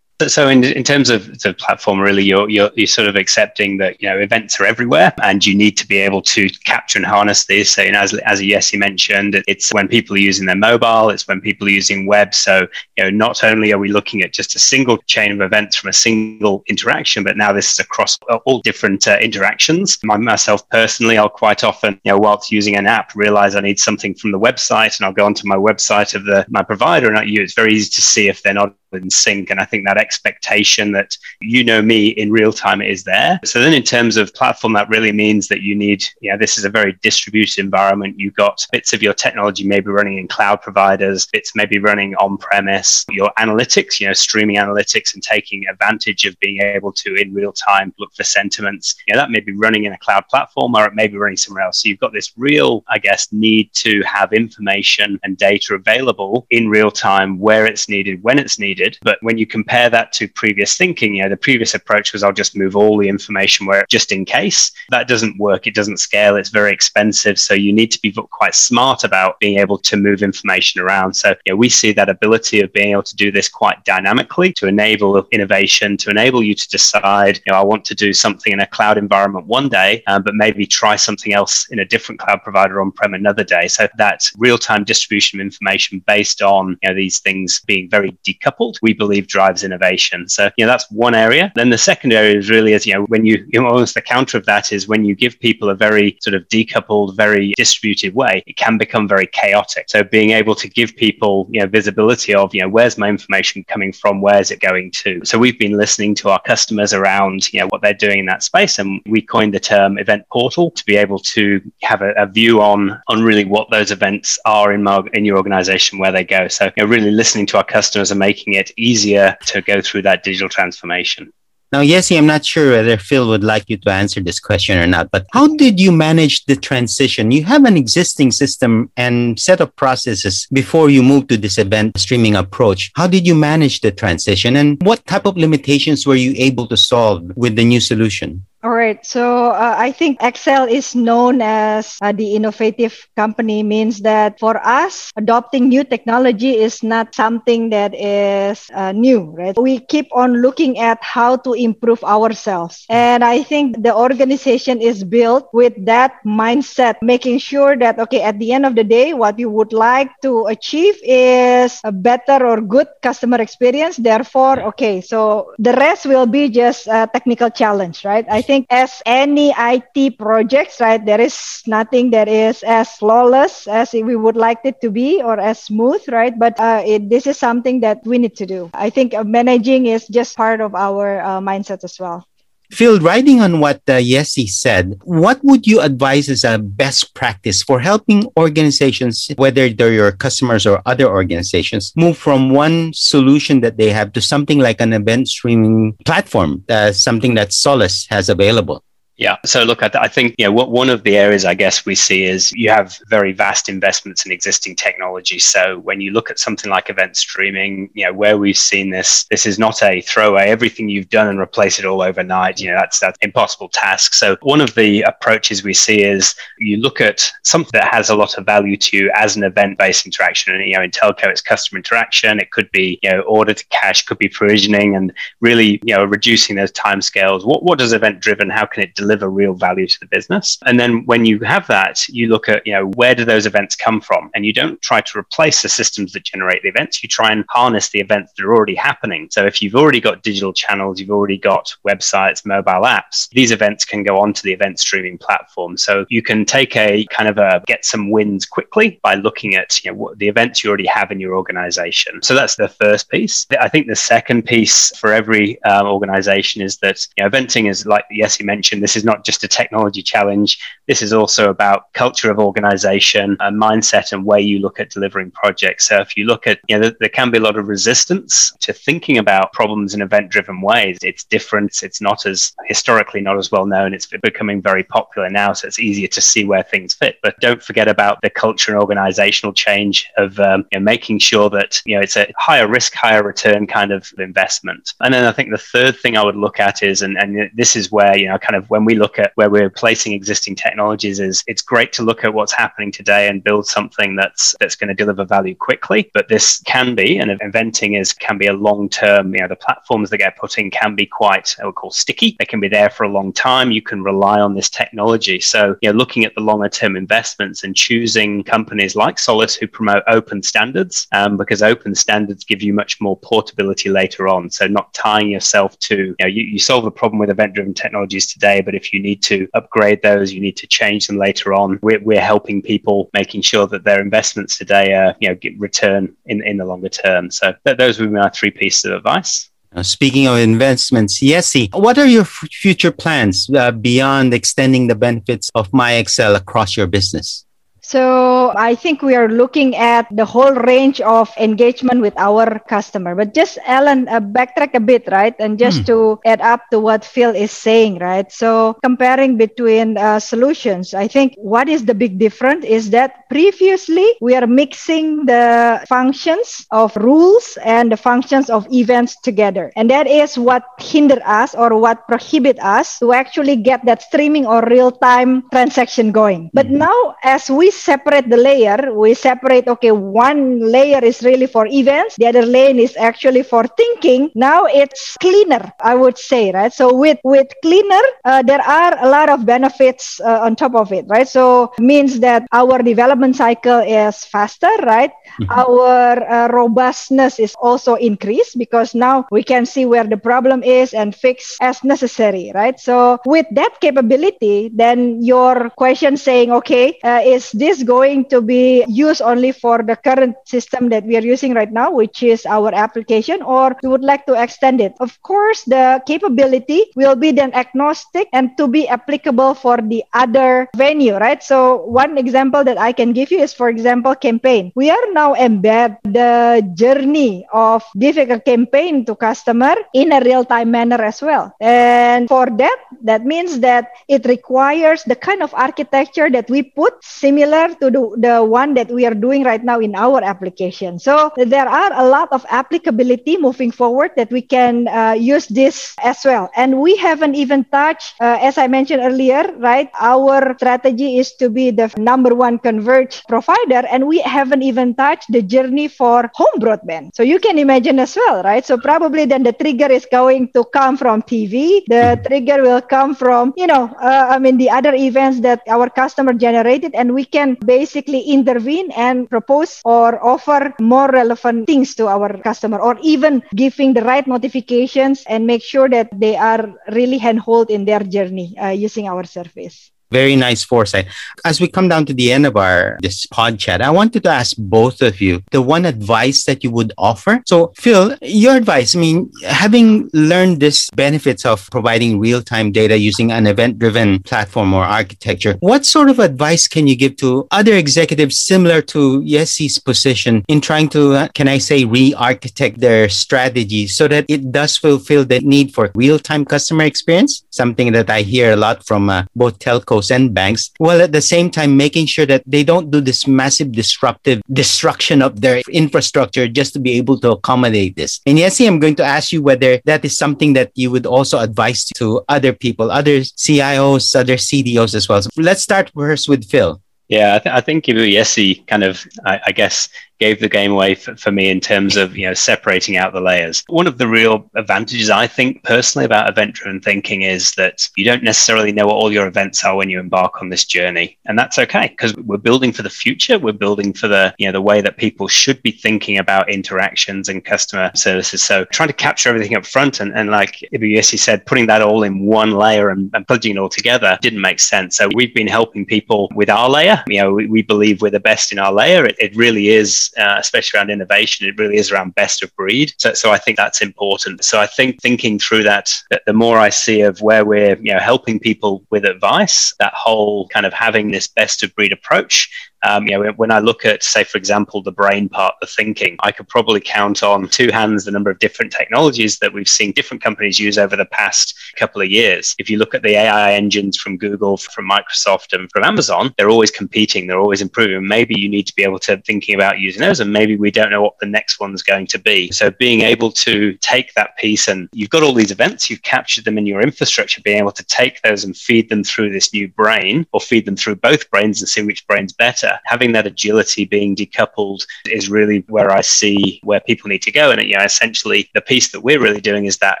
So 0.28 0.48
in, 0.48 0.64
in 0.64 0.84
terms 0.84 1.10
of 1.10 1.38
the 1.40 1.54
platform, 1.54 2.00
really, 2.00 2.22
you're, 2.22 2.48
you're, 2.48 2.70
you're 2.74 2.86
sort 2.86 3.08
of 3.08 3.16
accepting 3.16 3.78
that, 3.78 4.00
you 4.02 4.08
know, 4.08 4.18
events 4.18 4.60
are 4.60 4.66
everywhere 4.66 5.12
and 5.22 5.44
you 5.44 5.54
need 5.54 5.76
to 5.78 5.86
be 5.86 5.98
able 5.98 6.22
to 6.22 6.48
capture 6.64 6.98
and 6.98 7.06
harness 7.06 7.46
these. 7.46 7.70
So, 7.70 7.82
you 7.82 7.92
know, 7.92 8.00
as, 8.00 8.14
as 8.14 8.40
Yessie 8.40 8.78
mentioned, 8.78 9.42
it's 9.48 9.72
when 9.72 9.88
people 9.88 10.16
are 10.16 10.20
using 10.20 10.46
their 10.46 10.56
mobile, 10.56 11.10
it's 11.10 11.26
when 11.26 11.40
people 11.40 11.66
are 11.66 11.70
using 11.70 12.06
web. 12.06 12.34
So, 12.34 12.66
you 12.96 13.04
know, 13.04 13.10
not 13.10 13.44
only 13.44 13.72
are 13.72 13.78
we 13.78 13.88
looking 13.88 14.22
at 14.22 14.32
just 14.32 14.54
a 14.54 14.58
single 14.58 14.98
chain 15.06 15.32
of 15.32 15.40
events 15.40 15.76
from 15.76 15.90
a 15.90 15.92
single 15.92 16.64
interaction, 16.68 17.24
but 17.24 17.36
now 17.36 17.52
this 17.52 17.72
is 17.72 17.78
across 17.78 18.18
all 18.44 18.60
different 18.60 19.06
uh, 19.06 19.18
interactions. 19.20 19.98
My, 20.02 20.16
myself 20.16 20.68
personally, 20.70 21.18
I'll 21.18 21.28
quite 21.28 21.64
often, 21.64 22.00
you 22.04 22.12
know, 22.12 22.18
whilst 22.18 22.50
using 22.52 22.76
an 22.76 22.86
app, 22.86 23.14
realize 23.14 23.54
I 23.54 23.60
need 23.60 23.78
something 23.78 24.14
from 24.14 24.32
the 24.32 24.38
website 24.38 24.98
and 24.98 25.06
I'll 25.06 25.12
go 25.12 25.26
onto 25.26 25.46
my 25.46 25.56
website 25.56 26.14
of 26.14 26.24
the 26.24 26.46
my 26.48 26.62
provider 26.62 27.08
and 27.08 27.18
I, 27.18 27.24
it's 27.26 27.54
very 27.54 27.74
easy 27.74 27.90
to 27.90 28.02
see 28.02 28.28
if 28.28 28.42
they're 28.42 28.54
not 28.54 28.74
in 28.92 29.10
sync. 29.10 29.50
And 29.50 29.60
I 29.60 29.64
think 29.64 29.86
that 29.86 29.96
expectation 29.96 30.92
that 30.92 31.16
you 31.40 31.64
know 31.64 31.82
me 31.82 32.08
in 32.08 32.30
real 32.30 32.52
time 32.52 32.82
is 32.82 33.04
there. 33.04 33.40
So 33.44 33.60
then 33.60 33.72
in 33.72 33.82
terms 33.82 34.16
of 34.16 34.34
platform, 34.34 34.72
that 34.74 34.88
really 34.88 35.12
means 35.12 35.48
that 35.48 35.62
you 35.62 35.74
need, 35.74 36.04
yeah, 36.20 36.36
this 36.36 36.58
is 36.58 36.64
a 36.64 36.70
very 36.70 36.98
distributed 37.02 37.58
environment. 37.58 38.18
You've 38.18 38.34
got 38.34 38.66
bits 38.72 38.92
of 38.92 39.02
your 39.02 39.14
technology 39.14 39.66
maybe 39.66 39.90
running 39.90 40.18
in 40.18 40.28
cloud 40.28 40.62
providers, 40.62 41.26
bits 41.26 41.52
maybe 41.54 41.78
running 41.78 42.14
on 42.16 42.36
premise, 42.38 43.04
your 43.10 43.30
analytics, 43.38 44.00
you 44.00 44.06
know, 44.06 44.12
streaming 44.12 44.56
analytics 44.56 45.14
and 45.14 45.22
taking 45.22 45.66
advantage 45.68 46.24
of 46.26 46.38
being 46.40 46.60
able 46.60 46.92
to 46.92 47.14
in 47.14 47.32
real 47.32 47.52
time 47.52 47.94
look 47.98 48.14
for 48.14 48.24
sentiments. 48.24 48.96
Know, 49.08 49.16
that 49.16 49.30
may 49.30 49.40
be 49.40 49.52
running 49.52 49.84
in 49.84 49.92
a 49.92 49.98
cloud 49.98 50.24
platform 50.28 50.74
or 50.74 50.86
it 50.86 50.94
may 50.94 51.08
be 51.08 51.16
running 51.16 51.36
somewhere 51.36 51.64
else. 51.64 51.82
So 51.82 51.88
you've 51.88 51.98
got 51.98 52.12
this 52.12 52.32
real, 52.36 52.84
I 52.88 52.98
guess, 52.98 53.32
need 53.32 53.72
to 53.74 54.02
have 54.02 54.32
information 54.32 55.18
and 55.24 55.36
data 55.36 55.74
available 55.74 56.46
in 56.50 56.68
real 56.68 56.90
time 56.90 57.38
where 57.38 57.66
it's 57.66 57.88
needed, 57.88 58.22
when 58.22 58.38
it's 58.38 58.58
needed 58.58 58.79
needed. 58.80 58.98
But 59.02 59.18
when 59.22 59.38
you 59.38 59.46
compare 59.46 59.90
that 59.90 60.12
to 60.12 60.28
previous 60.28 60.76
thinking, 60.76 61.14
you 61.14 61.22
know, 61.22 61.28
the 61.28 61.36
previous 61.36 61.74
approach 61.74 62.12
was 62.12 62.22
I'll 62.22 62.32
just 62.32 62.56
move 62.56 62.76
all 62.76 62.98
the 62.98 63.08
information 63.08 63.66
where 63.66 63.84
just 63.88 64.12
in 64.12 64.24
case. 64.24 64.72
That 64.90 65.08
doesn't 65.08 65.38
work. 65.38 65.66
It 65.66 65.74
doesn't 65.74 65.98
scale. 65.98 66.36
It's 66.36 66.48
very 66.48 66.72
expensive. 66.72 67.38
So 67.38 67.54
you 67.54 67.72
need 67.72 67.90
to 67.92 68.00
be 68.00 68.12
quite 68.12 68.54
smart 68.54 69.04
about 69.04 69.38
being 69.40 69.58
able 69.58 69.78
to 69.78 69.96
move 69.96 70.22
information 70.22 70.80
around. 70.80 71.14
So 71.14 71.30
you 71.46 71.52
know, 71.52 71.56
we 71.56 71.68
see 71.68 71.92
that 71.92 72.08
ability 72.08 72.60
of 72.60 72.72
being 72.72 72.92
able 72.92 73.02
to 73.02 73.16
do 73.16 73.30
this 73.30 73.48
quite 73.48 73.84
dynamically 73.84 74.52
to 74.54 74.66
enable 74.66 75.26
innovation, 75.30 75.96
to 75.98 76.10
enable 76.10 76.42
you 76.42 76.54
to 76.54 76.68
decide, 76.68 77.40
you 77.46 77.52
know, 77.52 77.58
I 77.58 77.64
want 77.64 77.84
to 77.86 77.94
do 77.94 78.12
something 78.12 78.52
in 78.52 78.60
a 78.60 78.66
cloud 78.66 78.98
environment 78.98 79.46
one 79.46 79.68
day, 79.68 80.02
um, 80.06 80.22
but 80.22 80.34
maybe 80.34 80.66
try 80.66 80.96
something 80.96 81.32
else 81.32 81.68
in 81.70 81.80
a 81.80 81.84
different 81.84 82.20
cloud 82.20 82.42
provider 82.42 82.80
on 82.80 82.92
prem 82.92 83.14
another 83.14 83.44
day. 83.44 83.68
So 83.68 83.88
that 83.98 84.28
real 84.36 84.58
time 84.58 84.84
distribution 84.84 85.40
of 85.40 85.44
information 85.44 86.02
based 86.06 86.42
on 86.42 86.78
you 86.82 86.88
know, 86.88 86.94
these 86.94 87.20
things 87.20 87.60
being 87.66 87.88
very 87.90 88.16
decoupled 88.26 88.69
we 88.82 88.92
believe 88.92 89.26
drives 89.26 89.64
innovation. 89.64 90.28
So, 90.28 90.50
you 90.56 90.64
know, 90.64 90.70
that's 90.70 90.90
one 90.90 91.14
area. 91.14 91.52
Then 91.54 91.70
the 91.70 91.78
second 91.78 92.12
area 92.12 92.36
is 92.36 92.50
really 92.50 92.74
as, 92.74 92.86
you 92.86 92.94
know, 92.94 93.04
when 93.04 93.24
you, 93.24 93.46
you 93.48 93.60
know, 93.60 93.68
almost 93.68 93.94
the 93.94 94.02
counter 94.02 94.38
of 94.38 94.46
that 94.46 94.72
is 94.72 94.88
when 94.88 95.04
you 95.04 95.14
give 95.14 95.38
people 95.40 95.70
a 95.70 95.74
very 95.74 96.18
sort 96.20 96.34
of 96.34 96.46
decoupled, 96.48 97.16
very 97.16 97.52
distributed 97.56 98.14
way, 98.14 98.42
it 98.46 98.56
can 98.56 98.78
become 98.78 99.08
very 99.08 99.26
chaotic. 99.26 99.88
So 99.88 100.02
being 100.02 100.30
able 100.30 100.54
to 100.56 100.68
give 100.68 100.96
people, 100.96 101.48
you 101.50 101.60
know, 101.60 101.66
visibility 101.66 102.34
of, 102.34 102.54
you 102.54 102.62
know, 102.62 102.68
where's 102.68 102.98
my 102.98 103.08
information 103.08 103.64
coming 103.64 103.92
from? 103.92 104.20
Where's 104.20 104.50
it 104.50 104.60
going 104.60 104.90
to? 105.02 105.20
So 105.24 105.38
we've 105.38 105.58
been 105.58 105.76
listening 105.76 106.14
to 106.16 106.30
our 106.30 106.40
customers 106.42 106.92
around, 106.92 107.52
you 107.52 107.60
know, 107.60 107.66
what 107.68 107.82
they're 107.82 107.94
doing 107.94 108.20
in 108.20 108.26
that 108.26 108.42
space. 108.42 108.78
And 108.78 109.00
we 109.06 109.22
coined 109.22 109.54
the 109.54 109.60
term 109.60 109.98
event 109.98 110.24
portal 110.30 110.70
to 110.72 110.84
be 110.84 110.96
able 110.96 111.18
to 111.18 111.60
have 111.82 112.02
a, 112.02 112.12
a 112.12 112.26
view 112.26 112.60
on, 112.60 113.00
on 113.08 113.22
really 113.22 113.44
what 113.44 113.70
those 113.70 113.90
events 113.90 114.38
are 114.44 114.72
in, 114.72 114.82
my, 114.82 115.02
in 115.12 115.24
your 115.24 115.36
organization, 115.36 115.98
where 115.98 116.12
they 116.12 116.24
go. 116.24 116.48
So, 116.48 116.66
you 116.76 116.84
know, 116.84 116.90
really 116.90 117.10
listening 117.10 117.46
to 117.46 117.56
our 117.56 117.64
customers 117.64 118.10
and 118.10 118.18
making 118.18 118.54
it 118.54 118.59
it 118.60 118.70
easier 118.76 119.36
to 119.46 119.62
go 119.62 119.80
through 119.80 120.02
that 120.02 120.22
digital 120.22 120.48
transformation. 120.48 121.32
Now, 121.72 121.82
Yessie, 121.82 122.18
I'm 122.18 122.26
not 122.26 122.44
sure 122.44 122.72
whether 122.72 122.96
Phil 122.96 123.28
would 123.28 123.44
like 123.44 123.70
you 123.70 123.76
to 123.76 123.92
answer 123.92 124.20
this 124.20 124.40
question 124.40 124.76
or 124.76 124.88
not, 124.88 125.12
but 125.12 125.26
how 125.32 125.46
did 125.54 125.78
you 125.78 125.92
manage 125.92 126.44
the 126.46 126.56
transition? 126.56 127.30
You 127.30 127.44
have 127.44 127.64
an 127.64 127.76
existing 127.76 128.32
system 128.32 128.90
and 128.96 129.38
set 129.38 129.60
of 129.60 129.76
processes 129.76 130.48
before 130.52 130.90
you 130.90 131.00
moved 131.04 131.28
to 131.28 131.36
this 131.36 131.58
event 131.58 131.96
streaming 131.96 132.34
approach. 132.34 132.90
How 132.96 133.06
did 133.06 133.24
you 133.24 133.36
manage 133.36 133.82
the 133.82 133.92
transition 133.92 134.56
and 134.56 134.82
what 134.82 135.06
type 135.06 135.26
of 135.26 135.36
limitations 135.36 136.08
were 136.08 136.16
you 136.16 136.34
able 136.36 136.66
to 136.66 136.76
solve 136.76 137.22
with 137.36 137.54
the 137.54 137.64
new 137.64 137.78
solution? 137.78 138.44
All 138.62 138.70
right. 138.70 139.00
So 139.06 139.52
uh, 139.56 139.74
I 139.78 139.92
think 139.92 140.18
XL 140.20 140.68
is 140.68 140.94
known 140.94 141.40
as 141.40 141.96
uh, 142.02 142.12
the 142.12 142.34
innovative 142.36 142.92
company 143.16 143.62
means 143.62 144.00
that 144.02 144.38
for 144.38 144.56
us, 144.60 145.10
adopting 145.16 145.68
new 145.68 145.84
technology 145.84 146.58
is 146.60 146.82
not 146.82 147.14
something 147.14 147.70
that 147.70 147.94
is 147.94 148.68
uh, 148.74 148.92
new, 148.92 149.32
right? 149.32 149.56
We 149.56 149.80
keep 149.80 150.08
on 150.12 150.42
looking 150.42 150.78
at 150.78 150.98
how 151.02 151.36
to 151.48 151.54
improve 151.54 152.04
ourselves. 152.04 152.84
And 152.90 153.24
I 153.24 153.42
think 153.42 153.82
the 153.82 153.96
organization 153.96 154.80
is 154.82 155.04
built 155.04 155.48
with 155.52 155.72
that 155.86 156.20
mindset, 156.26 156.96
making 157.00 157.38
sure 157.38 157.76
that, 157.78 157.98
okay, 157.98 158.20
at 158.22 158.38
the 158.38 158.52
end 158.52 158.66
of 158.66 158.74
the 158.74 158.84
day, 158.84 159.14
what 159.14 159.38
you 159.38 159.48
would 159.48 159.72
like 159.72 160.10
to 160.22 160.46
achieve 160.46 160.96
is 161.02 161.80
a 161.84 161.92
better 161.92 162.44
or 162.44 162.60
good 162.60 162.88
customer 163.02 163.40
experience. 163.40 163.96
Therefore, 163.96 164.60
okay, 164.76 165.00
so 165.00 165.52
the 165.58 165.72
rest 165.72 166.04
will 166.06 166.26
be 166.26 166.48
just 166.50 166.86
a 166.88 167.08
technical 167.12 167.48
challenge, 167.50 168.04
right? 168.04 168.26
I 168.30 168.42
think 168.50 168.66
as 168.70 169.02
any 169.06 169.52
IT 169.56 170.10
projects, 170.10 170.80
right, 170.80 171.04
there 171.04 171.20
is 171.20 171.62
nothing 171.66 172.10
that 172.10 172.28
is 172.28 172.62
as 172.64 172.90
flawless 172.96 173.66
as 173.68 173.92
we 173.92 174.16
would 174.16 174.36
like 174.36 174.60
it 174.64 174.80
to 174.82 174.90
be 174.90 175.22
or 175.22 175.38
as 175.40 175.60
smooth, 175.62 176.02
right? 176.08 176.36
But 176.38 176.58
uh, 176.60 176.82
it, 176.86 177.08
this 177.10 177.26
is 177.26 177.38
something 177.38 177.80
that 177.80 177.98
we 178.04 178.18
need 178.18 178.36
to 178.36 178.46
do. 178.46 178.70
I 178.74 178.90
think 178.90 179.14
uh, 179.14 179.24
managing 179.24 179.86
is 179.86 180.08
just 180.08 180.36
part 180.36 180.60
of 180.60 180.74
our 180.74 181.20
uh, 181.20 181.40
mindset 181.40 181.84
as 181.84 181.98
well. 182.00 182.26
Phil, 182.70 183.00
riding 183.00 183.40
on 183.40 183.60
what 183.60 183.82
uh, 183.88 183.98
Yessie 183.98 184.48
said, 184.48 185.00
what 185.04 185.42
would 185.42 185.66
you 185.66 185.80
advise 185.80 186.28
as 186.28 186.44
a 186.44 186.58
best 186.58 187.14
practice 187.14 187.62
for 187.62 187.80
helping 187.80 188.26
organizations, 188.38 189.30
whether 189.36 189.68
they're 189.68 189.92
your 189.92 190.12
customers 190.12 190.66
or 190.66 190.80
other 190.86 191.06
organizations, 191.06 191.92
move 191.96 192.16
from 192.16 192.50
one 192.50 192.92
solution 192.94 193.60
that 193.60 193.76
they 193.76 193.90
have 193.90 194.12
to 194.12 194.20
something 194.20 194.58
like 194.58 194.80
an 194.80 194.92
event 194.92 195.28
streaming 195.28 195.96
platform, 196.06 196.64
uh, 196.68 196.92
something 196.92 197.34
that 197.34 197.52
Solace 197.52 198.06
has 198.08 198.28
available? 198.28 198.84
Yeah. 199.20 199.36
So 199.44 199.64
look, 199.64 199.82
I, 199.82 199.88
th- 199.88 200.02
I 200.02 200.08
think 200.08 200.34
you 200.38 200.46
know 200.46 200.52
what 200.52 200.70
one 200.70 200.88
of 200.88 201.02
the 201.02 201.18
areas 201.18 201.44
I 201.44 201.52
guess 201.52 201.84
we 201.84 201.94
see 201.94 202.24
is 202.24 202.50
you 202.52 202.70
have 202.70 202.98
very 203.08 203.32
vast 203.32 203.68
investments 203.68 204.24
in 204.24 204.32
existing 204.32 204.76
technology. 204.76 205.38
So 205.38 205.78
when 205.80 206.00
you 206.00 206.10
look 206.10 206.30
at 206.30 206.38
something 206.38 206.70
like 206.70 206.88
event 206.88 207.18
streaming, 207.18 207.90
you 207.92 208.06
know 208.06 208.14
where 208.14 208.38
we've 208.38 208.56
seen 208.56 208.88
this, 208.88 209.24
this 209.24 209.44
is 209.44 209.58
not 209.58 209.82
a 209.82 210.00
throwaway 210.00 210.48
everything 210.48 210.88
you've 210.88 211.10
done 211.10 211.28
and 211.28 211.38
replace 211.38 211.78
it 211.78 211.84
all 211.84 212.00
overnight. 212.00 212.60
You 212.60 212.70
know 212.70 212.78
that's 212.78 212.98
that's 212.98 213.18
impossible 213.20 213.68
task. 213.68 214.14
So 214.14 214.38
one 214.40 214.62
of 214.62 214.74
the 214.74 215.02
approaches 215.02 215.62
we 215.62 215.74
see 215.74 216.02
is 216.02 216.34
you 216.58 216.78
look 216.78 217.02
at 217.02 217.30
something 217.42 217.78
that 217.78 217.92
has 217.92 218.08
a 218.08 218.16
lot 218.16 218.38
of 218.38 218.46
value 218.46 218.78
to 218.78 218.96
you 218.96 219.12
as 219.14 219.36
an 219.36 219.44
event-based 219.44 220.06
interaction. 220.06 220.54
And 220.54 220.64
you 220.66 220.76
know 220.76 220.82
in 220.82 220.92
telco 220.92 221.26
it's 221.26 221.42
customer 221.42 221.76
interaction. 221.76 222.40
It 222.40 222.52
could 222.52 222.70
be 222.72 222.98
you 223.02 223.10
know 223.10 223.20
order 223.20 223.52
to 223.52 223.66
cash, 223.66 224.06
could 224.06 224.16
be 224.16 224.30
provisioning, 224.30 224.96
and 224.96 225.12
really 225.40 225.78
you 225.84 225.94
know 225.94 226.04
reducing 226.04 226.56
those 226.56 226.72
timescales. 226.72 227.44
What 227.44 227.62
what 227.62 227.78
does 227.78 227.92
event 227.92 228.20
driven? 228.20 228.48
How 228.48 228.64
can 228.64 228.82
it 228.82 228.94
deliver 228.94 229.09
deliver 229.10 229.28
real 229.28 229.54
value 229.54 229.88
to 229.88 229.98
the 230.00 230.06
business. 230.06 230.56
And 230.66 230.78
then 230.78 231.04
when 231.06 231.24
you 231.24 231.40
have 231.40 231.66
that, 231.66 232.06
you 232.08 232.28
look 232.28 232.48
at, 232.48 232.64
you 232.64 232.72
know, 232.72 232.86
where 232.94 233.14
do 233.14 233.24
those 233.24 233.44
events 233.44 233.74
come 233.74 234.00
from? 234.00 234.30
And 234.34 234.46
you 234.46 234.52
don't 234.52 234.80
try 234.82 235.00
to 235.00 235.18
replace 235.18 235.62
the 235.62 235.68
systems 235.68 236.12
that 236.12 236.22
generate 236.22 236.62
the 236.62 236.68
events. 236.68 237.02
You 237.02 237.08
try 237.08 237.32
and 237.32 237.44
harness 237.48 237.88
the 237.88 237.98
events 237.98 238.32
that 238.36 238.44
are 238.44 238.54
already 238.54 238.76
happening. 238.76 239.26
So 239.32 239.44
if 239.44 239.60
you've 239.60 239.74
already 239.74 240.00
got 240.00 240.22
digital 240.22 240.52
channels, 240.52 241.00
you've 241.00 241.10
already 241.10 241.38
got 241.38 241.74
websites, 241.86 242.46
mobile 242.46 242.84
apps, 242.86 243.28
these 243.30 243.50
events 243.50 243.84
can 243.84 244.04
go 244.04 244.18
onto 244.18 244.42
the 244.42 244.52
event 244.52 244.78
streaming 244.78 245.18
platform. 245.18 245.76
So 245.76 246.06
you 246.08 246.22
can 246.22 246.44
take 246.44 246.76
a 246.76 247.04
kind 247.10 247.28
of 247.28 247.38
a 247.38 247.62
get 247.66 247.84
some 247.84 248.10
wins 248.10 248.46
quickly 248.46 249.00
by 249.02 249.16
looking 249.16 249.56
at 249.56 249.84
you 249.84 249.90
know, 249.90 249.96
what 249.96 250.18
the 250.18 250.28
events 250.28 250.62
you 250.62 250.68
already 250.68 250.86
have 250.86 251.10
in 251.10 251.18
your 251.18 251.34
organization. 251.34 252.22
So 252.22 252.34
that's 252.34 252.54
the 252.54 252.68
first 252.68 253.08
piece. 253.08 253.46
I 253.58 253.68
think 253.68 253.88
the 253.88 253.96
second 253.96 254.44
piece 254.44 254.96
for 254.98 255.12
every 255.12 255.60
um, 255.64 255.86
organization 255.88 256.62
is 256.62 256.76
that 256.78 257.04
you 257.16 257.24
know, 257.24 257.30
eventing 257.30 257.68
is 257.68 257.86
like 257.86 258.04
Yessie 258.12 258.44
mentioned, 258.44 258.82
this 258.82 258.96
is 258.96 258.99
is 259.00 259.04
not 259.04 259.24
just 259.28 259.44
a 259.44 259.48
technology 259.48 260.02
challenge. 260.02 260.50
This 260.86 261.02
is 261.02 261.12
also 261.12 261.50
about 261.50 261.92
culture 262.02 262.30
of 262.30 262.38
organization, 262.38 263.36
a 263.40 263.50
mindset, 263.50 264.12
and 264.12 264.24
where 264.24 264.44
you 264.50 264.58
look 264.58 264.80
at 264.80 264.90
delivering 264.90 265.30
projects. 265.30 265.88
So 265.88 265.94
if 266.04 266.16
you 266.16 266.24
look 266.24 266.46
at, 266.46 266.58
you 266.68 266.76
know, 266.76 266.82
there, 266.82 266.96
there 267.00 267.16
can 267.18 267.30
be 267.30 267.38
a 267.38 267.46
lot 267.48 267.56
of 267.56 267.68
resistance 267.68 268.52
to 268.60 268.72
thinking 268.72 269.18
about 269.18 269.52
problems 269.52 269.94
in 269.94 270.02
event-driven 270.02 270.60
ways. 270.60 270.98
It's 271.02 271.24
different. 271.24 271.82
It's 271.82 272.00
not 272.00 272.26
as 272.26 272.52
historically 272.66 273.20
not 273.20 273.38
as 273.38 273.50
well 273.50 273.66
known. 273.66 273.94
It's 273.94 274.06
becoming 274.06 274.60
very 274.62 274.84
popular 274.84 275.28
now, 275.30 275.52
so 275.52 275.66
it's 275.68 275.78
easier 275.78 276.08
to 276.08 276.20
see 276.20 276.44
where 276.44 276.62
things 276.62 276.94
fit. 276.94 277.16
But 277.22 277.38
don't 277.40 277.62
forget 277.62 277.88
about 277.88 278.20
the 278.22 278.30
culture 278.30 278.72
and 278.72 278.80
organizational 278.80 279.52
change 279.52 280.06
of 280.16 280.38
um, 280.40 280.66
you 280.72 280.78
know, 280.78 280.84
making 280.84 281.18
sure 281.20 281.48
that 281.50 281.80
you 281.84 281.96
know 281.96 282.02
it's 282.02 282.16
a 282.16 282.30
higher 282.38 282.68
risk, 282.68 282.94
higher 282.94 283.22
return 283.22 283.66
kind 283.66 283.92
of 283.92 284.12
investment. 284.18 284.92
And 285.00 285.12
then 285.14 285.24
I 285.24 285.32
think 285.32 285.50
the 285.50 285.58
third 285.58 285.96
thing 285.98 286.16
I 286.16 286.24
would 286.24 286.36
look 286.36 286.60
at 286.60 286.82
is, 286.82 287.02
and, 287.02 287.16
and 287.18 287.50
this 287.54 287.76
is 287.76 287.92
where 287.92 288.16
you 288.16 288.28
know 288.28 288.38
kind 288.38 288.56
of 288.56 288.68
when 288.70 288.84
we 288.84 288.89
we 288.90 288.96
look 288.96 289.20
at 289.20 289.30
where 289.36 289.48
we're 289.48 289.70
placing 289.70 290.12
existing 290.12 290.56
technologies 290.56 291.20
is 291.20 291.44
it's 291.46 291.62
great 291.62 291.92
to 291.92 292.02
look 292.02 292.24
at 292.24 292.34
what's 292.34 292.52
happening 292.52 292.90
today 292.90 293.28
and 293.28 293.44
build 293.44 293.64
something 293.64 294.16
that's 294.16 294.52
that's 294.58 294.74
going 294.74 294.88
to 294.88 294.94
deliver 294.94 295.24
value 295.24 295.54
quickly. 295.54 296.10
But 296.12 296.28
this 296.28 296.60
can 296.66 296.96
be, 296.96 297.18
and 297.18 297.30
eventing 297.40 298.00
is 298.00 298.12
can 298.12 298.36
be 298.36 298.48
a 298.48 298.52
long 298.52 298.88
term. 298.88 299.32
You 299.32 299.42
know, 299.42 299.48
the 299.48 299.54
platforms 299.54 300.10
that 300.10 300.18
get 300.18 300.36
put 300.36 300.58
in 300.58 300.72
can 300.72 300.96
be 300.96 301.06
quite 301.06 301.54
I 301.62 301.66
would 301.66 301.76
call 301.76 301.92
sticky. 301.92 302.34
They 302.40 302.44
can 302.46 302.58
be 302.58 302.66
there 302.66 302.90
for 302.90 303.04
a 303.04 303.08
long 303.08 303.32
time. 303.32 303.70
You 303.70 303.80
can 303.80 304.02
rely 304.02 304.40
on 304.40 304.54
this 304.54 304.68
technology. 304.68 305.38
So 305.38 305.76
you 305.82 305.92
know, 305.92 305.96
looking 305.96 306.24
at 306.24 306.34
the 306.34 306.40
longer 306.40 306.68
term 306.68 306.96
investments 306.96 307.62
and 307.62 307.76
choosing 307.76 308.42
companies 308.42 308.96
like 308.96 309.20
Solace 309.20 309.54
who 309.54 309.68
promote 309.68 310.02
open 310.08 310.42
standards, 310.42 311.06
um, 311.12 311.36
because 311.36 311.62
open 311.62 311.94
standards 311.94 312.44
give 312.44 312.60
you 312.60 312.72
much 312.72 313.00
more 313.00 313.16
portability 313.18 313.88
later 313.88 314.26
on. 314.26 314.50
So 314.50 314.66
not 314.66 314.92
tying 314.94 315.30
yourself 315.30 315.78
to 315.90 315.96
you 315.96 316.16
know 316.18 316.26
you, 316.26 316.42
you 316.42 316.58
solve 316.58 316.84
the 316.84 316.90
problem 316.90 317.20
with 317.20 317.30
event 317.30 317.54
driven 317.54 317.72
technologies 317.72 318.26
today, 318.26 318.60
but 318.60 318.69
if 318.74 318.92
you 318.92 319.00
need 319.00 319.22
to 319.24 319.48
upgrade 319.54 320.02
those, 320.02 320.32
you 320.32 320.40
need 320.40 320.56
to 320.58 320.66
change 320.66 321.06
them 321.06 321.18
later 321.18 321.52
on. 321.54 321.78
We're, 321.82 322.00
we're 322.00 322.20
helping 322.20 322.62
people 322.62 323.10
making 323.14 323.42
sure 323.42 323.66
that 323.68 323.84
their 323.84 324.00
investments 324.00 324.58
today 324.58 324.94
are, 324.94 325.14
you 325.20 325.28
know, 325.28 325.34
get 325.34 325.58
return 325.58 326.14
in, 326.26 326.44
in 326.44 326.56
the 326.56 326.64
longer 326.64 326.88
term. 326.88 327.30
So 327.30 327.54
th- 327.64 327.76
those 327.78 327.98
would 327.98 328.10
be 328.10 328.16
my 328.16 328.30
three 328.30 328.50
pieces 328.50 328.84
of 328.86 328.92
advice. 328.92 329.50
Speaking 329.82 330.26
of 330.26 330.36
investments, 330.38 331.20
Yessie, 331.20 331.72
what 331.72 331.96
are 331.96 332.06
your 332.06 332.22
f- 332.22 332.48
future 332.50 332.90
plans 332.90 333.48
uh, 333.54 333.70
beyond 333.70 334.34
extending 334.34 334.88
the 334.88 334.96
benefits 334.96 335.48
of 335.54 335.70
MyXL 335.70 336.34
across 336.34 336.76
your 336.76 336.88
business? 336.88 337.46
So 337.90 338.52
I 338.54 338.76
think 338.76 339.02
we 339.02 339.16
are 339.16 339.26
looking 339.26 339.74
at 339.74 340.06
the 340.14 340.24
whole 340.24 340.54
range 340.54 341.00
of 341.00 341.26
engagement 341.36 342.00
with 342.00 342.14
our 342.16 342.60
customer. 342.70 343.16
But 343.16 343.34
just 343.34 343.58
Alan, 343.66 344.06
uh, 344.06 344.20
backtrack 344.20 344.74
a 344.74 344.80
bit, 344.80 345.10
right? 345.10 345.34
And 345.40 345.58
just 345.58 345.82
mm. 345.82 345.86
to 345.86 346.20
add 346.24 346.40
up 346.40 346.62
to 346.70 346.78
what 346.78 347.04
Phil 347.04 347.34
is 347.34 347.50
saying, 347.50 347.98
right? 347.98 348.30
So 348.30 348.78
comparing 348.84 349.36
between 349.36 349.98
uh, 349.98 350.20
solutions, 350.20 350.94
I 350.94 351.08
think 351.08 351.34
what 351.36 351.68
is 351.68 351.84
the 351.84 351.94
big 351.94 352.20
difference 352.20 352.64
is 352.64 352.90
that 352.90 353.28
previously 353.28 354.06
we 354.20 354.36
are 354.36 354.46
mixing 354.46 355.26
the 355.26 355.84
functions 355.88 356.66
of 356.70 356.94
rules 356.94 357.58
and 357.64 357.90
the 357.90 357.96
functions 357.96 358.50
of 358.50 358.70
events 358.70 359.18
together. 359.20 359.72
And 359.74 359.90
that 359.90 360.06
is 360.06 360.38
what 360.38 360.62
hinder 360.78 361.18
us 361.26 361.56
or 361.56 361.74
what 361.74 362.06
prohibit 362.06 362.60
us 362.60 363.00
to 363.00 363.12
actually 363.14 363.56
get 363.56 363.84
that 363.86 364.02
streaming 364.02 364.46
or 364.46 364.62
real-time 364.62 365.50
transaction 365.50 366.12
going. 366.12 366.50
But 366.54 366.68
mm. 366.68 366.86
now 366.86 367.16
as 367.24 367.50
we 367.50 367.79
separate 367.80 368.28
the 368.28 368.36
layer, 368.36 368.92
we 368.94 369.14
separate, 369.14 369.68
okay, 369.68 369.92
one 369.92 370.60
layer 370.60 371.02
is 371.04 371.22
really 371.22 371.46
for 371.46 371.66
events, 371.66 372.16
the 372.16 372.26
other 372.26 372.44
lane 372.44 372.78
is 372.78 372.96
actually 372.96 373.42
for 373.42 373.66
thinking. 373.76 374.30
Now 374.34 374.64
it's 374.64 375.16
cleaner, 375.16 375.72
I 375.80 375.94
would 375.94 376.18
say, 376.18 376.52
right? 376.52 376.72
So 376.72 376.94
with, 376.94 377.18
with 377.24 377.48
cleaner, 377.62 378.02
uh, 378.24 378.42
there 378.42 378.60
are 378.60 378.98
a 379.04 379.08
lot 379.08 379.28
of 379.28 379.46
benefits 379.46 380.20
uh, 380.20 380.40
on 380.42 380.56
top 380.56 380.74
of 380.74 380.92
it, 380.92 381.06
right? 381.08 381.28
So 381.28 381.72
means 381.78 382.20
that 382.20 382.46
our 382.52 382.82
development 382.82 383.36
cycle 383.36 383.80
is 383.80 384.24
faster, 384.24 384.70
right? 384.82 385.10
Mm-hmm. 385.40 385.52
Our 385.52 386.30
uh, 386.30 386.48
robustness 386.48 387.38
is 387.38 387.54
also 387.60 387.94
increased 387.94 388.58
because 388.58 388.94
now 388.94 389.26
we 389.30 389.42
can 389.42 389.64
see 389.64 389.86
where 389.86 390.04
the 390.04 390.16
problem 390.16 390.62
is 390.62 390.92
and 390.92 391.14
fix 391.14 391.56
as 391.60 391.82
necessary, 391.84 392.52
right? 392.54 392.78
So 392.78 393.18
with 393.24 393.46
that 393.52 393.80
capability, 393.80 394.70
then 394.74 395.22
your 395.22 395.70
question 395.70 396.16
saying, 396.16 396.50
okay, 396.52 396.98
uh, 397.04 397.22
is 397.24 397.52
this 397.52 397.69
is 397.70 397.86
going 397.86 398.26
to 398.26 398.42
be 398.42 398.84
used 398.88 399.22
only 399.22 399.52
for 399.52 399.82
the 399.86 399.94
current 399.94 400.34
system 400.44 400.90
that 400.90 401.06
we 401.06 401.16
are 401.16 401.22
using 401.22 401.54
right 401.54 401.70
now, 401.70 401.90
which 401.90 402.22
is 402.22 402.44
our 402.44 402.74
application, 402.74 403.40
or 403.42 403.76
we 403.82 403.88
would 403.88 404.02
like 404.02 404.26
to 404.26 404.34
extend 404.34 404.80
it. 404.80 404.92
Of 404.98 405.14
course, 405.22 405.62
the 405.64 406.02
capability 406.06 406.90
will 406.96 407.14
be 407.14 407.30
then 407.30 407.54
agnostic 407.54 408.28
and 408.32 408.56
to 408.58 408.66
be 408.66 408.88
applicable 408.88 409.54
for 409.54 409.78
the 409.78 410.02
other 410.12 410.68
venue, 410.76 411.16
right? 411.16 411.42
So 411.42 411.86
one 411.86 412.18
example 412.18 412.64
that 412.64 412.78
I 412.78 412.92
can 412.92 413.12
give 413.12 413.30
you 413.30 413.38
is, 413.38 413.54
for 413.54 413.68
example, 413.68 414.14
campaign. 414.14 414.72
We 414.74 414.90
are 414.90 415.12
now 415.12 415.34
embed 415.34 415.98
the 416.02 416.66
journey 416.74 417.46
of 417.52 417.84
difficult 417.96 418.44
campaign 418.44 419.04
to 419.06 419.14
customer 419.14 419.76
in 419.94 420.12
a 420.12 420.20
real-time 420.20 420.70
manner 420.70 421.02
as 421.02 421.22
well. 421.22 421.54
And 421.60 422.28
for 422.28 422.46
that, 422.46 422.78
that 423.02 423.24
means 423.24 423.60
that 423.60 423.92
it 424.08 424.26
requires 424.26 425.04
the 425.04 425.14
kind 425.14 425.42
of 425.42 425.54
architecture 425.54 426.30
that 426.30 426.48
we 426.48 426.62
put 426.62 426.94
similar 427.04 427.49
similar 427.50 427.74
to 427.80 427.90
the, 427.90 428.16
the 428.18 428.44
one 428.44 428.74
that 428.74 428.90
we 428.90 429.04
are 429.06 429.14
doing 429.14 429.44
right 429.44 429.62
now 429.64 429.80
in 429.80 429.94
our 429.94 430.22
application. 430.22 430.98
So 430.98 431.30
there 431.36 431.68
are 431.68 431.92
a 431.94 432.06
lot 432.06 432.28
of 432.32 432.44
applicability 432.50 433.36
moving 433.38 433.70
forward 433.70 434.12
that 434.16 434.30
we 434.30 434.42
can 434.42 434.88
uh, 434.88 435.12
use 435.18 435.46
this 435.46 435.94
as 436.02 436.24
well. 436.24 436.50
And 436.56 436.80
we 436.80 436.96
haven't 436.96 437.34
even 437.34 437.64
touched, 437.64 438.14
uh, 438.20 438.38
as 438.40 438.58
I 438.58 438.66
mentioned 438.68 439.02
earlier, 439.02 439.52
right? 439.58 439.90
Our 440.00 440.54
strategy 440.56 441.18
is 441.18 441.32
to 441.34 441.48
be 441.48 441.70
the 441.70 441.92
number 441.98 442.34
one 442.34 442.58
converged 442.58 443.24
provider, 443.28 443.86
and 443.90 444.06
we 444.06 444.20
haven't 444.20 444.62
even 444.62 444.94
touched 444.94 445.30
the 445.30 445.42
journey 445.42 445.88
for 445.88 446.30
home 446.34 446.60
broadband. 446.60 447.10
So 447.14 447.22
you 447.22 447.38
can 447.40 447.58
imagine 447.58 447.98
as 447.98 448.16
well, 448.16 448.42
right? 448.42 448.64
So 448.64 448.78
probably 448.78 449.24
then 449.24 449.42
the 449.42 449.52
trigger 449.52 449.90
is 449.90 450.06
going 450.10 450.52
to 450.54 450.64
come 450.72 450.96
from 450.96 451.22
TV. 451.22 451.82
The 451.88 452.20
trigger 452.26 452.62
will 452.62 452.80
come 452.82 453.14
from, 453.14 453.52
you 453.56 453.66
know, 453.66 453.90
uh, 454.00 454.28
I 454.30 454.38
mean, 454.38 454.56
the 454.56 454.70
other 454.70 454.94
events 454.94 455.40
that 455.40 455.62
our 455.68 455.88
customer 455.88 456.32
generated, 456.32 456.94
and 456.94 457.14
we 457.14 457.24
can 457.24 457.39
basically 457.48 458.20
intervene 458.20 458.90
and 458.90 459.28
propose 459.28 459.80
or 459.84 460.18
offer 460.24 460.72
more 460.78 461.08
relevant 461.08 461.66
things 461.66 461.94
to 461.94 462.06
our 462.06 462.36
customer 462.42 462.78
or 462.78 462.96
even 463.02 463.42
giving 463.54 463.92
the 463.92 464.02
right 464.02 464.26
notifications 464.26 465.24
and 465.26 465.46
make 465.46 465.62
sure 465.62 465.88
that 465.88 466.08
they 466.12 466.36
are 466.36 466.72
really 466.92 467.18
handhold 467.18 467.70
in 467.70 467.84
their 467.84 468.00
journey 468.00 468.56
uh, 468.58 468.68
using 468.70 469.08
our 469.08 469.24
service. 469.24 469.90
Very 470.10 470.36
nice 470.36 470.64
foresight. 470.64 471.06
As 471.44 471.60
we 471.60 471.68
come 471.68 471.88
down 471.88 472.04
to 472.06 472.14
the 472.14 472.32
end 472.32 472.46
of 472.46 472.56
our 472.56 472.98
this 473.00 473.26
pod 473.26 473.58
chat, 473.58 473.80
I 473.80 473.90
wanted 473.90 474.22
to 474.24 474.30
ask 474.30 474.56
both 474.58 475.02
of 475.02 475.20
you 475.20 475.42
the 475.52 475.62
one 475.62 475.84
advice 475.84 476.44
that 476.44 476.64
you 476.64 476.70
would 476.70 476.92
offer. 476.98 477.42
So, 477.46 477.72
Phil, 477.76 478.16
your 478.22 478.56
advice. 478.56 478.96
I 478.96 478.98
mean, 478.98 479.30
having 479.46 480.10
learned 480.12 480.60
this 480.60 480.90
benefits 480.90 481.46
of 481.46 481.68
providing 481.70 482.18
real-time 482.18 482.72
data 482.72 482.98
using 482.98 483.30
an 483.30 483.46
event-driven 483.46 484.22
platform 484.24 484.74
or 484.74 484.84
architecture, 484.84 485.56
what 485.60 485.86
sort 485.86 486.10
of 486.10 486.18
advice 486.18 486.66
can 486.66 486.86
you 486.86 486.96
give 486.96 487.16
to 487.16 487.46
other 487.50 487.74
executives 487.74 488.36
similar 488.36 488.82
to 488.82 489.22
Yessie's 489.22 489.78
position 489.78 490.44
in 490.48 490.60
trying 490.60 490.88
to, 490.88 491.14
uh, 491.14 491.28
can 491.34 491.48
I 491.48 491.58
say, 491.58 491.84
re-architect 491.84 492.80
their 492.80 493.08
strategy 493.08 493.86
so 493.86 494.08
that 494.08 494.24
it 494.28 494.50
does 494.50 494.76
fulfill 494.76 495.24
the 495.24 495.40
need 495.40 495.72
for 495.72 495.90
real-time 495.94 496.44
customer 496.44 496.84
experience? 496.84 497.44
Something 497.50 497.92
that 497.92 498.10
I 498.10 498.22
hear 498.22 498.52
a 498.52 498.56
lot 498.56 498.86
from 498.86 499.08
uh, 499.08 499.24
both 499.36 499.58
telcos 500.00 500.14
and 500.14 500.34
banks, 500.34 500.70
while 500.78 501.00
at 501.00 501.12
the 501.12 501.20
same 501.20 501.50
time 501.50 501.76
making 501.76 502.06
sure 502.06 502.26
that 502.26 502.42
they 502.46 502.64
don't 502.64 502.90
do 502.90 503.00
this 503.00 503.26
massive 503.26 503.72
disruptive 503.72 504.42
destruction 504.52 505.22
of 505.22 505.40
their 505.40 505.62
infrastructure 505.70 506.48
just 506.48 506.72
to 506.72 506.78
be 506.78 506.92
able 506.92 507.18
to 507.20 507.32
accommodate 507.32 507.96
this. 507.96 508.20
And 508.26 508.38
Yessie, 508.38 508.66
I'm 508.66 508.80
going 508.80 508.96
to 508.96 509.04
ask 509.04 509.32
you 509.32 509.42
whether 509.42 509.80
that 509.84 510.04
is 510.04 510.16
something 510.16 510.52
that 510.54 510.72
you 510.74 510.90
would 510.90 511.06
also 511.06 511.38
advise 511.38 511.84
to 511.96 512.22
other 512.28 512.52
people, 512.52 512.90
other 512.90 513.20
CIOs, 513.20 514.14
other 514.18 514.36
CDOs 514.36 514.94
as 514.94 515.08
well. 515.08 515.22
So 515.22 515.30
let's 515.36 515.62
start 515.62 515.90
first 515.94 516.28
with 516.28 516.48
Phil. 516.48 516.80
Yeah, 517.08 517.34
I, 517.34 517.38
th- 517.40 517.54
I 517.54 517.60
think 517.60 517.86
Yessie 517.86 518.64
kind 518.68 518.84
of, 518.84 519.04
I, 519.26 519.40
I, 519.46 519.50
guess, 519.50 519.88
gave 520.20 520.38
the 520.38 520.48
game 520.48 520.72
away 520.72 520.94
for, 520.94 521.16
for, 521.16 521.32
me 521.32 521.48
in 521.48 521.60
terms 521.60 521.96
of 521.96 522.16
you 522.16 522.26
know 522.26 522.34
separating 522.34 522.96
out 522.96 523.12
the 523.12 523.20
layers. 523.20 523.64
One 523.68 523.86
of 523.86 523.98
the 523.98 524.06
real 524.06 524.50
advantages 524.54 525.08
I 525.08 525.26
think 525.26 525.64
personally 525.64 526.04
about 526.04 526.28
event-driven 526.28 526.82
thinking 526.82 527.22
is 527.22 527.52
that 527.54 527.88
you 527.96 528.04
don't 528.04 528.22
necessarily 528.22 528.72
know 528.72 528.86
what 528.86 528.96
all 528.96 529.12
your 529.12 529.26
events 529.26 529.64
are 529.64 529.76
when 529.76 529.88
you 529.88 529.98
embark 529.98 530.42
on 530.42 530.50
this 530.50 530.64
journey, 530.64 531.16
and 531.26 531.38
that's 531.38 531.58
okay 531.58 531.88
because 531.88 532.14
we're 532.16 532.36
building 532.36 532.72
for 532.72 532.82
the 532.82 532.90
future. 532.90 533.38
We're 533.38 533.52
building 533.52 533.92
for 533.92 534.08
the 534.08 534.34
you 534.38 534.46
know 534.46 534.52
the 534.52 534.60
way 534.60 534.80
that 534.82 534.98
people 534.98 535.26
should 535.26 535.62
be 535.62 535.70
thinking 535.70 536.18
about 536.18 536.50
interactions 536.50 537.28
and 537.28 537.44
customer 537.44 537.90
services. 537.94 538.42
So 538.42 538.64
trying 538.66 538.88
to 538.88 538.94
capture 538.94 539.30
everything 539.30 539.56
up 539.56 539.64
front 539.64 540.00
and, 540.00 540.12
and 540.14 540.30
like 540.30 540.58
Yessie 540.72 541.18
said, 541.18 541.46
putting 541.46 541.66
that 541.68 541.82
all 541.82 542.02
in 542.02 542.26
one 542.26 542.52
layer 542.52 542.90
and, 542.90 543.10
and 543.14 543.26
putting 543.26 543.56
it 543.56 543.58
all 543.58 543.68
together 543.68 544.18
didn't 544.20 544.40
make 544.40 544.60
sense. 544.60 544.96
So 544.96 545.08
we've 545.14 545.34
been 545.34 545.46
helping 545.46 545.86
people 545.86 546.28
with 546.34 546.50
our 546.50 546.68
layer. 546.68 547.02
You 547.06 547.22
know, 547.22 547.32
we, 547.32 547.46
we 547.46 547.62
believe 547.62 548.02
we're 548.02 548.10
the 548.10 548.20
best 548.20 548.52
in 548.52 548.58
our 548.58 548.72
layer. 548.72 549.04
It, 549.04 549.16
it 549.18 549.36
really 549.36 549.68
is 549.68 550.09
uh, 550.16 550.36
especially 550.38 550.78
around 550.78 550.90
innovation, 550.90 551.48
it 551.48 551.58
really 551.58 551.76
is 551.76 551.90
around 551.90 552.14
best 552.14 552.42
of 552.42 552.54
breed. 552.56 552.92
So, 552.98 553.14
so 553.14 553.30
I 553.30 553.38
think 553.38 553.56
that's 553.56 553.82
important. 553.82 554.44
So 554.44 554.60
I 554.60 554.66
think 554.66 555.00
thinking 555.00 555.38
through 555.38 555.64
that, 555.64 555.92
that 556.10 556.22
the 556.26 556.32
more 556.32 556.58
I 556.58 556.70
see 556.70 557.00
of 557.02 557.20
where 557.20 557.44
we're 557.44 557.76
you 557.80 557.92
know 557.92 558.00
helping 558.00 558.38
people 558.38 558.84
with 558.90 559.04
advice, 559.04 559.74
that 559.78 559.94
whole 559.94 560.48
kind 560.48 560.66
of 560.66 560.72
having 560.72 561.10
this 561.10 561.26
best 561.26 561.62
of 561.62 561.74
breed 561.74 561.92
approach 561.92 562.50
um, 562.82 563.06
you 563.06 563.18
know, 563.18 563.32
when 563.32 563.50
I 563.50 563.58
look 563.58 563.84
at, 563.84 564.02
say, 564.02 564.24
for 564.24 564.38
example, 564.38 564.82
the 564.82 564.92
brain 564.92 565.28
part, 565.28 565.54
the 565.60 565.66
thinking, 565.66 566.16
I 566.20 566.32
could 566.32 566.48
probably 566.48 566.80
count 566.80 567.22
on 567.22 567.48
two 567.48 567.70
hands 567.70 568.04
the 568.04 568.10
number 568.10 568.30
of 568.30 568.38
different 568.38 568.72
technologies 568.72 569.38
that 569.38 569.52
we've 569.52 569.68
seen 569.68 569.92
different 569.92 570.22
companies 570.22 570.58
use 570.58 570.78
over 570.78 570.96
the 570.96 571.04
past 571.06 571.54
couple 571.76 572.00
of 572.00 572.08
years. 572.08 572.54
If 572.58 572.70
you 572.70 572.78
look 572.78 572.94
at 572.94 573.02
the 573.02 573.16
AI 573.16 573.52
engines 573.52 573.98
from 573.98 574.16
Google, 574.16 574.56
from 574.56 574.88
Microsoft, 574.88 575.52
and 575.52 575.70
from 575.70 575.84
Amazon, 575.84 576.34
they're 576.36 576.48
always 576.48 576.70
competing, 576.70 577.26
they're 577.26 577.40
always 577.40 577.60
improving. 577.60 578.06
Maybe 578.06 578.38
you 578.38 578.48
need 578.48 578.66
to 578.66 578.74
be 578.74 578.82
able 578.82 578.98
to 579.00 579.18
thinking 579.18 579.54
about 579.54 579.78
using 579.78 580.00
those, 580.00 580.20
and 580.20 580.32
maybe 580.32 580.56
we 580.56 580.70
don't 580.70 580.90
know 580.90 581.02
what 581.02 581.18
the 581.18 581.26
next 581.26 581.60
one's 581.60 581.82
going 581.82 582.06
to 582.08 582.18
be. 582.18 582.50
So 582.50 582.70
being 582.70 583.02
able 583.02 583.30
to 583.32 583.74
take 583.74 584.14
that 584.14 584.38
piece, 584.38 584.68
and 584.68 584.88
you've 584.92 585.10
got 585.10 585.22
all 585.22 585.34
these 585.34 585.50
events, 585.50 585.90
you've 585.90 586.02
captured 586.02 586.44
them 586.44 586.56
in 586.56 586.66
your 586.66 586.80
infrastructure, 586.80 587.42
being 587.42 587.58
able 587.58 587.72
to 587.72 587.84
take 587.84 588.22
those 588.22 588.44
and 588.44 588.56
feed 588.56 588.88
them 588.88 589.04
through 589.04 589.30
this 589.30 589.52
new 589.52 589.68
brain, 589.68 590.26
or 590.32 590.40
feed 590.40 590.64
them 590.64 590.76
through 590.76 590.96
both 590.96 591.30
brains 591.30 591.60
and 591.60 591.68
see 591.68 591.82
which 591.82 592.06
brain's 592.06 592.32
better 592.32 592.69
having 592.84 593.12
that 593.12 593.26
agility 593.26 593.84
being 593.84 594.14
decoupled 594.16 594.84
is 595.06 595.30
really 595.30 595.64
where 595.68 595.90
I 595.90 596.00
see 596.00 596.60
where 596.62 596.80
people 596.80 597.08
need 597.08 597.22
to 597.22 597.32
go. 597.32 597.50
And 597.50 597.62
you 597.62 597.76
know, 597.76 597.84
essentially, 597.84 598.50
the 598.54 598.60
piece 598.60 598.92
that 598.92 599.00
we're 599.00 599.20
really 599.20 599.40
doing 599.40 599.66
is 599.66 599.78
that 599.78 600.00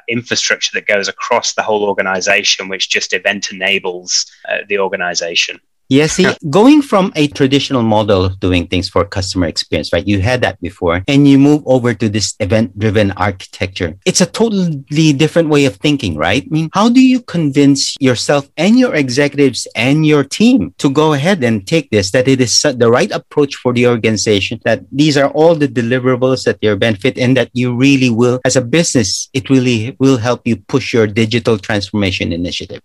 infrastructure 0.08 0.72
that 0.74 0.86
goes 0.86 1.08
across 1.08 1.54
the 1.54 1.62
whole 1.62 1.84
organization, 1.84 2.68
which 2.68 2.90
just 2.90 3.12
event 3.12 3.52
enables 3.52 4.26
uh, 4.48 4.58
the 4.68 4.78
organization. 4.78 5.60
Yeah, 5.90 6.06
see, 6.06 6.30
going 6.48 6.82
from 6.82 7.12
a 7.16 7.26
traditional 7.26 7.82
model 7.82 8.24
of 8.24 8.38
doing 8.38 8.68
things 8.68 8.88
for 8.88 9.04
customer 9.04 9.48
experience, 9.48 9.92
right? 9.92 10.06
You 10.06 10.20
had 10.20 10.40
that 10.42 10.60
before 10.60 11.02
and 11.08 11.26
you 11.26 11.36
move 11.36 11.64
over 11.66 11.94
to 11.94 12.08
this 12.08 12.36
event 12.38 12.78
driven 12.78 13.10
architecture. 13.18 13.98
It's 14.06 14.20
a 14.20 14.26
totally 14.26 15.12
different 15.12 15.48
way 15.48 15.64
of 15.64 15.74
thinking, 15.82 16.14
right? 16.14 16.44
I 16.44 16.48
mean, 16.48 16.70
how 16.72 16.90
do 16.90 17.00
you 17.00 17.20
convince 17.20 17.96
yourself 17.98 18.48
and 18.56 18.78
your 18.78 18.94
executives 18.94 19.66
and 19.74 20.06
your 20.06 20.22
team 20.22 20.72
to 20.78 20.88
go 20.88 21.12
ahead 21.12 21.42
and 21.42 21.66
take 21.66 21.90
this, 21.90 22.12
that 22.12 22.28
it 22.28 22.40
is 22.40 22.62
the 22.62 22.88
right 22.88 23.10
approach 23.10 23.56
for 23.56 23.72
the 23.72 23.88
organization, 23.88 24.60
that 24.64 24.84
these 24.92 25.18
are 25.18 25.30
all 25.30 25.56
the 25.56 25.66
deliverables 25.66 26.44
that 26.44 26.58
your 26.62 26.76
benefit 26.76 27.18
and 27.18 27.36
that 27.36 27.50
you 27.52 27.74
really 27.74 28.10
will, 28.10 28.38
as 28.44 28.54
a 28.54 28.62
business, 28.62 29.28
it 29.34 29.50
really 29.50 29.96
will 29.98 30.18
help 30.18 30.46
you 30.46 30.54
push 30.54 30.94
your 30.94 31.08
digital 31.08 31.58
transformation 31.58 32.32
initiative? 32.32 32.80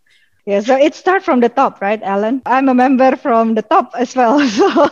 Yeah, 0.46 0.60
so 0.62 0.78
it 0.78 0.94
starts 0.94 1.26
from 1.26 1.40
the 1.40 1.50
top, 1.50 1.82
right, 1.82 2.02
Alan? 2.04 2.42
I'm 2.46 2.70
a 2.70 2.74
member 2.76 3.16
from 3.18 3.56
the 3.56 3.64
top 3.64 3.94
as 3.98 4.16
well. 4.16 4.38
So 4.48 4.90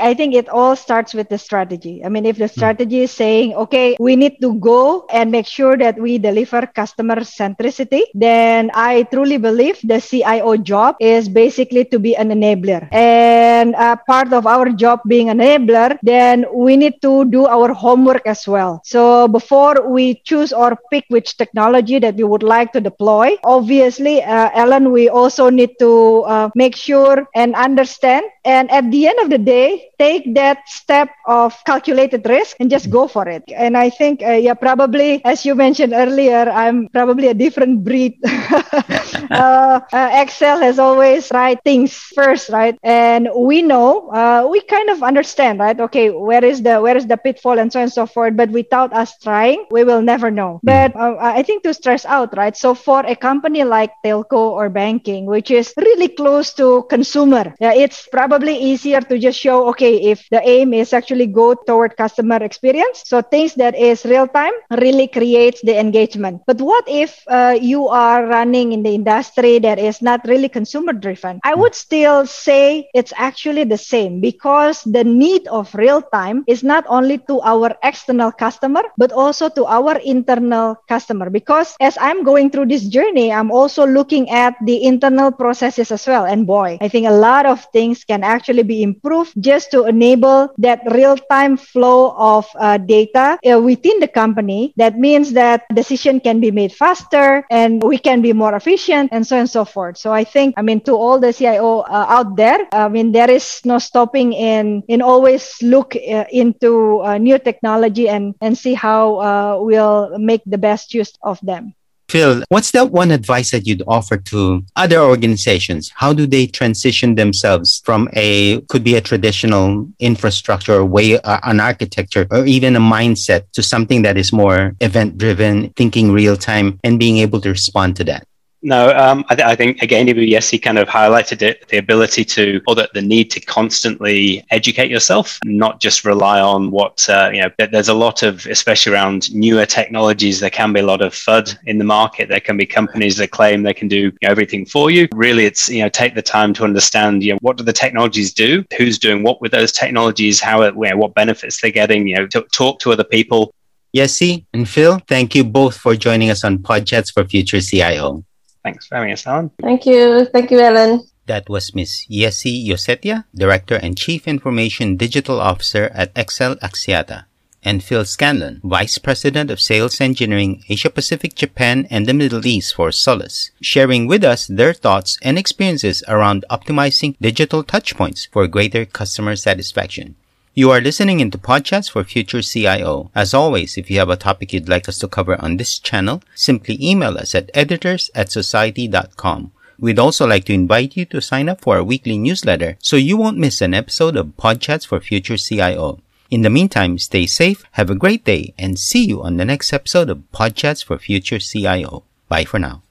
I 0.00 0.14
think 0.14 0.34
it 0.34 0.48
all 0.48 0.74
starts 0.74 1.14
with 1.14 1.28
the 1.28 1.38
strategy. 1.38 2.02
I 2.04 2.08
mean, 2.08 2.26
if 2.26 2.36
the 2.36 2.48
strategy 2.48 3.02
is 3.02 3.12
saying, 3.12 3.54
okay, 3.54 3.96
we 4.00 4.16
need 4.16 4.40
to 4.42 4.54
go 4.58 5.06
and 5.10 5.30
make 5.30 5.46
sure 5.46 5.76
that 5.76 5.98
we 6.00 6.18
deliver 6.18 6.66
customer 6.66 7.16
centricity, 7.22 8.02
then 8.14 8.70
I 8.74 9.04
truly 9.12 9.36
believe 9.38 9.78
the 9.84 10.00
CIO 10.00 10.56
job 10.56 10.96
is 11.00 11.28
basically 11.28 11.84
to 11.86 11.98
be 12.00 12.16
an 12.16 12.30
enabler. 12.30 12.88
And 12.92 13.74
uh, 13.76 13.96
part 14.08 14.32
of 14.32 14.46
our 14.46 14.70
job 14.70 15.00
being 15.06 15.28
an 15.30 15.38
enabler, 15.38 15.98
then 16.02 16.44
we 16.52 16.76
need 16.76 17.00
to 17.02 17.24
do 17.26 17.46
our 17.46 17.72
homework 17.72 18.26
as 18.26 18.48
well. 18.48 18.80
So 18.84 19.28
before 19.28 19.88
we 19.88 20.20
choose 20.24 20.52
or 20.52 20.76
pick 20.90 21.04
which 21.08 21.36
technology 21.36 21.98
that 22.00 22.16
we 22.16 22.24
would 22.24 22.42
like 22.42 22.72
to 22.72 22.80
deploy, 22.80 23.36
obviously, 23.44 24.22
uh, 24.22 24.50
Alan 24.54 24.87
we 24.88 25.08
also 25.08 25.50
need 25.50 25.78
to 25.78 26.22
uh, 26.26 26.50
make 26.54 26.76
sure 26.76 27.26
and 27.34 27.54
understand. 27.54 28.24
And 28.48 28.70
at 28.72 28.90
the 28.90 29.06
end 29.06 29.20
of 29.20 29.28
the 29.30 29.38
day, 29.38 29.90
take 30.00 30.34
that 30.34 30.64
step 30.68 31.10
of 31.28 31.52
calculated 31.66 32.24
risk 32.26 32.56
and 32.60 32.70
just 32.70 32.90
go 32.90 33.06
for 33.06 33.28
it. 33.28 33.44
And 33.54 33.76
I 33.76 33.90
think, 33.90 34.22
uh, 34.24 34.40
yeah, 34.40 34.54
probably, 34.54 35.20
as 35.24 35.44
you 35.44 35.54
mentioned 35.54 35.92
earlier, 35.92 36.48
I'm 36.48 36.88
probably 36.88 37.28
a 37.28 37.34
different 37.34 37.84
breed. 37.84 38.16
uh, 39.30 39.80
uh, 39.92 40.08
XL 40.10 40.58
has 40.60 40.78
always 40.78 41.30
right 41.32 41.58
things 41.64 41.94
first, 41.94 42.48
right? 42.50 42.78
And 42.82 43.28
we 43.36 43.62
know, 43.62 44.08
uh, 44.10 44.46
we 44.50 44.60
kind 44.62 44.90
of 44.90 45.02
understand, 45.02 45.60
right? 45.60 45.78
Okay, 45.78 46.10
where 46.10 46.44
is 46.44 46.62
the 46.62 46.80
where 46.80 46.96
is 46.96 47.06
the 47.06 47.16
pitfall 47.16 47.58
and 47.58 47.72
so 47.72 47.80
on 47.80 47.84
and 47.84 47.92
so 47.92 48.06
forth. 48.06 48.36
But 48.36 48.50
without 48.50 48.92
us 48.92 49.18
trying, 49.18 49.66
we 49.70 49.84
will 49.84 50.02
never 50.02 50.30
know. 50.30 50.60
Hmm. 50.64 50.82
But 50.82 50.94
uh, 50.96 51.16
I 51.20 51.42
think 51.42 51.62
to 51.64 51.74
stress 51.74 52.04
out, 52.06 52.36
right? 52.36 52.56
So 52.56 52.74
for 52.74 53.04
a 53.06 53.16
company 53.16 53.64
like 53.64 53.92
Telco 54.04 54.50
or 54.56 54.68
banking, 54.70 55.26
which 55.26 55.50
is 55.50 55.72
really 55.98 56.14
close 56.14 56.54
to 56.54 56.84
consumer. 56.88 57.54
Yeah, 57.60 57.74
it's 57.74 58.06
probably 58.06 58.56
easier 58.56 59.00
to 59.00 59.18
just 59.18 59.38
show, 59.38 59.68
okay, 59.70 59.96
if 59.98 60.28
the 60.30 60.40
aim 60.46 60.72
is 60.72 60.92
actually 60.92 61.26
go 61.26 61.54
toward 61.54 61.96
customer 61.96 62.36
experience. 62.42 63.02
So 63.06 63.20
things 63.22 63.54
that 63.54 63.74
is 63.74 64.04
real 64.04 64.28
time 64.28 64.52
really 64.70 65.08
creates 65.08 65.60
the 65.62 65.78
engagement. 65.78 66.42
But 66.46 66.60
what 66.60 66.84
if 66.86 67.22
uh, 67.26 67.58
you 67.60 67.88
are 67.88 68.26
running 68.26 68.72
in 68.72 68.82
the 68.82 68.94
industry 68.94 69.58
that 69.60 69.78
is 69.78 70.00
not 70.00 70.20
really 70.26 70.48
consumer 70.48 70.92
driven? 70.92 71.40
I 71.42 71.54
would 71.54 71.74
still 71.74 72.26
say 72.26 72.88
it's 72.94 73.12
actually 73.16 73.64
the 73.64 73.78
same 73.78 74.20
because 74.20 74.82
the 74.84 75.02
need 75.04 75.48
of 75.48 75.74
real 75.74 76.02
time 76.02 76.44
is 76.46 76.62
not 76.62 76.84
only 76.88 77.18
to 77.26 77.40
our 77.42 77.74
external 77.82 78.30
customer, 78.30 78.82
but 78.96 79.10
also 79.12 79.48
to 79.48 79.66
our 79.66 79.96
internal 79.98 80.76
customer. 80.88 81.28
Because 81.30 81.74
as 81.80 81.98
I'm 82.00 82.22
going 82.22 82.50
through 82.50 82.66
this 82.66 82.86
journey, 82.86 83.32
I'm 83.32 83.50
also 83.50 83.86
looking 83.86 84.30
at 84.30 84.54
the 84.64 84.84
internal 84.84 85.32
processes 85.32 85.87
as 85.90 86.06
well. 86.06 86.24
And 86.26 86.46
boy, 86.46 86.78
I 86.80 86.88
think 86.88 87.06
a 87.06 87.12
lot 87.12 87.46
of 87.46 87.64
things 87.72 88.04
can 88.04 88.22
actually 88.22 88.62
be 88.62 88.82
improved 88.82 89.34
just 89.40 89.70
to 89.72 89.84
enable 89.84 90.50
that 90.58 90.80
real 90.92 91.16
time 91.16 91.56
flow 91.56 92.14
of 92.16 92.46
uh, 92.58 92.78
data 92.78 93.38
uh, 93.44 93.60
within 93.60 94.00
the 94.00 94.08
company. 94.08 94.72
That 94.76 94.98
means 94.98 95.32
that 95.32 95.64
decision 95.74 96.20
can 96.20 96.40
be 96.40 96.50
made 96.50 96.72
faster 96.72 97.44
and 97.50 97.82
we 97.82 97.98
can 97.98 98.22
be 98.22 98.32
more 98.32 98.54
efficient 98.54 99.10
and 99.12 99.26
so 99.26 99.36
on 99.36 99.40
and 99.40 99.50
so 99.50 99.64
forth. 99.64 99.98
So 99.98 100.12
I 100.12 100.24
think, 100.24 100.54
I 100.56 100.62
mean, 100.62 100.80
to 100.82 100.92
all 100.94 101.18
the 101.18 101.32
CIO 101.32 101.80
uh, 101.80 102.06
out 102.08 102.36
there, 102.36 102.66
I 102.72 102.88
mean, 102.88 103.12
there 103.12 103.30
is 103.30 103.60
no 103.64 103.78
stopping 103.78 104.32
in, 104.32 104.82
in 104.88 105.02
always 105.02 105.56
look 105.62 105.94
uh, 105.96 106.24
into 106.30 107.00
uh, 107.00 107.18
new 107.18 107.38
technology 107.38 108.08
and, 108.08 108.34
and 108.40 108.56
see 108.56 108.74
how 108.74 109.16
uh, 109.20 109.58
we'll 109.60 110.18
make 110.18 110.42
the 110.46 110.58
best 110.58 110.94
use 110.94 111.12
of 111.22 111.38
them. 111.42 111.74
Phil, 112.08 112.42
what's 112.48 112.70
that 112.70 112.90
one 112.90 113.10
advice 113.10 113.50
that 113.50 113.66
you'd 113.66 113.82
offer 113.86 114.16
to 114.16 114.64
other 114.76 114.98
organizations? 114.98 115.92
How 115.94 116.14
do 116.14 116.26
they 116.26 116.46
transition 116.46 117.16
themselves 117.16 117.82
from 117.84 118.08
a, 118.14 118.62
could 118.62 118.82
be 118.82 118.94
a 118.94 119.00
traditional 119.02 119.86
infrastructure 119.98 120.76
or 120.76 120.86
way, 120.86 121.18
uh, 121.20 121.40
an 121.42 121.60
architecture, 121.60 122.26
or 122.30 122.46
even 122.46 122.76
a 122.76 122.80
mindset 122.80 123.50
to 123.52 123.62
something 123.62 124.02
that 124.02 124.16
is 124.16 124.32
more 124.32 124.74
event 124.80 125.18
driven, 125.18 125.70
thinking 125.76 126.10
real 126.10 126.36
time, 126.36 126.80
and 126.82 126.98
being 126.98 127.18
able 127.18 127.40
to 127.42 127.50
respond 127.50 127.96
to 127.96 128.04
that? 128.04 128.27
No, 128.60 128.90
um, 128.96 129.24
I, 129.28 129.34
th- 129.36 129.46
I, 129.46 129.54
think 129.54 129.82
again, 129.82 130.08
he 130.08 130.58
kind 130.58 130.78
of 130.78 130.88
highlighted 130.88 131.42
it, 131.42 131.68
the 131.68 131.78
ability 131.78 132.24
to, 132.24 132.60
or 132.66 132.74
the, 132.74 132.90
the 132.92 133.02
need 133.02 133.30
to 133.30 133.40
constantly 133.40 134.44
educate 134.50 134.90
yourself, 134.90 135.38
not 135.44 135.80
just 135.80 136.04
rely 136.04 136.40
on 136.40 136.72
what, 136.72 137.08
uh, 137.08 137.30
you 137.32 137.40
know, 137.40 137.50
there's 137.70 137.88
a 137.88 137.94
lot 137.94 138.24
of, 138.24 138.44
especially 138.46 138.92
around 138.92 139.32
newer 139.32 139.64
technologies, 139.64 140.40
there 140.40 140.50
can 140.50 140.72
be 140.72 140.80
a 140.80 140.86
lot 140.86 141.02
of 141.02 141.12
FUD 141.12 141.56
in 141.66 141.78
the 141.78 141.84
market. 141.84 142.28
There 142.28 142.40
can 142.40 142.56
be 142.56 142.66
companies 142.66 143.16
that 143.18 143.30
claim 143.30 143.62
they 143.62 143.74
can 143.74 143.86
do 143.86 143.96
you 143.96 144.12
know, 144.22 144.28
everything 144.28 144.66
for 144.66 144.90
you. 144.90 145.06
Really, 145.14 145.44
it's, 145.44 145.68
you 145.68 145.82
know, 145.82 145.88
take 145.88 146.16
the 146.16 146.22
time 146.22 146.52
to 146.54 146.64
understand, 146.64 147.22
you 147.22 147.34
know, 147.34 147.38
what 147.42 147.58
do 147.58 147.64
the 147.64 147.72
technologies 147.72 148.32
do? 148.32 148.64
Who's 148.76 148.98
doing 148.98 149.22
what 149.22 149.40
with 149.40 149.52
those 149.52 149.70
technologies? 149.70 150.40
How, 150.40 150.62
it, 150.62 150.74
you 150.74 150.90
know, 150.90 150.96
what 150.96 151.14
benefits 151.14 151.60
they're 151.60 151.70
getting, 151.70 152.08
you 152.08 152.16
know, 152.16 152.26
to 152.28 152.42
talk 152.52 152.80
to 152.80 152.92
other 152.92 153.04
people. 153.04 153.54
Yessie 153.96 154.44
and 154.52 154.68
Phil, 154.68 155.00
thank 155.06 155.34
you 155.34 155.44
both 155.44 155.76
for 155.76 155.94
joining 155.94 156.28
us 156.28 156.44
on 156.44 156.58
Podchats 156.58 157.12
for 157.12 157.24
Future 157.24 157.60
CIO. 157.60 158.24
Thanks 158.64 158.86
for 158.86 158.96
having 158.96 159.12
us 159.12 159.26
on. 159.26 159.50
Thank 159.62 159.86
you. 159.86 160.26
Thank 160.26 160.50
you, 160.50 160.60
Alan. 160.60 161.04
That 161.26 161.48
was 161.48 161.74
Ms. 161.74 162.06
Yessi 162.10 162.66
Yosetya, 162.66 163.24
Director 163.34 163.76
and 163.76 163.96
Chief 163.98 164.26
Information 164.26 164.96
Digital 164.96 165.40
Officer 165.40 165.90
at 165.94 166.16
XL 166.16 166.56
Axiata, 166.64 167.24
and 167.62 167.84
Phil 167.84 168.06
Scanlon, 168.06 168.62
Vice 168.64 168.96
President 168.96 169.50
of 169.50 169.60
Sales 169.60 170.00
Engineering 170.00 170.64
Asia 170.70 170.88
Pacific, 170.88 171.34
Japan, 171.34 171.86
and 171.90 172.06
the 172.06 172.14
Middle 172.14 172.46
East 172.46 172.74
for 172.74 172.90
Solace, 172.90 173.50
sharing 173.60 174.06
with 174.06 174.24
us 174.24 174.46
their 174.46 174.72
thoughts 174.72 175.18
and 175.22 175.36
experiences 175.38 176.02
around 176.08 176.46
optimizing 176.50 177.14
digital 177.20 177.62
touchpoints 177.62 178.26
for 178.32 178.46
greater 178.46 178.86
customer 178.86 179.36
satisfaction. 179.36 180.16
You 180.58 180.72
are 180.72 180.80
listening 180.80 181.20
into 181.20 181.38
Podchats 181.38 181.88
for 181.88 182.02
Future 182.02 182.42
CIO. 182.42 183.12
As 183.14 183.32
always, 183.32 183.78
if 183.78 183.92
you 183.92 184.00
have 184.00 184.08
a 184.10 184.16
topic 184.16 184.52
you'd 184.52 184.68
like 184.68 184.88
us 184.88 184.98
to 184.98 185.06
cover 185.06 185.40
on 185.40 185.56
this 185.56 185.78
channel, 185.78 186.20
simply 186.34 186.76
email 186.82 187.16
us 187.16 187.32
at 187.36 187.48
editors 187.54 188.10
at 188.12 188.32
society.com. 188.32 189.52
We'd 189.78 190.00
also 190.00 190.26
like 190.26 190.46
to 190.46 190.52
invite 190.52 190.96
you 190.96 191.04
to 191.04 191.20
sign 191.20 191.48
up 191.48 191.60
for 191.60 191.76
our 191.76 191.84
weekly 191.84 192.18
newsletter 192.18 192.76
so 192.80 192.96
you 192.96 193.16
won't 193.16 193.38
miss 193.38 193.60
an 193.60 193.72
episode 193.72 194.16
of 194.16 194.36
Podchats 194.36 194.84
for 194.84 194.98
Future 194.98 195.36
CIO. 195.36 196.00
In 196.28 196.42
the 196.42 196.50
meantime, 196.50 196.98
stay 196.98 197.26
safe, 197.26 197.62
have 197.78 197.88
a 197.88 197.94
great 197.94 198.24
day, 198.24 198.52
and 198.58 198.80
see 198.80 199.04
you 199.04 199.22
on 199.22 199.36
the 199.36 199.44
next 199.44 199.72
episode 199.72 200.10
of 200.10 200.24
Podchats 200.34 200.84
for 200.84 200.98
Future 200.98 201.38
CIO. 201.38 202.02
Bye 202.28 202.44
for 202.44 202.58
now. 202.58 202.82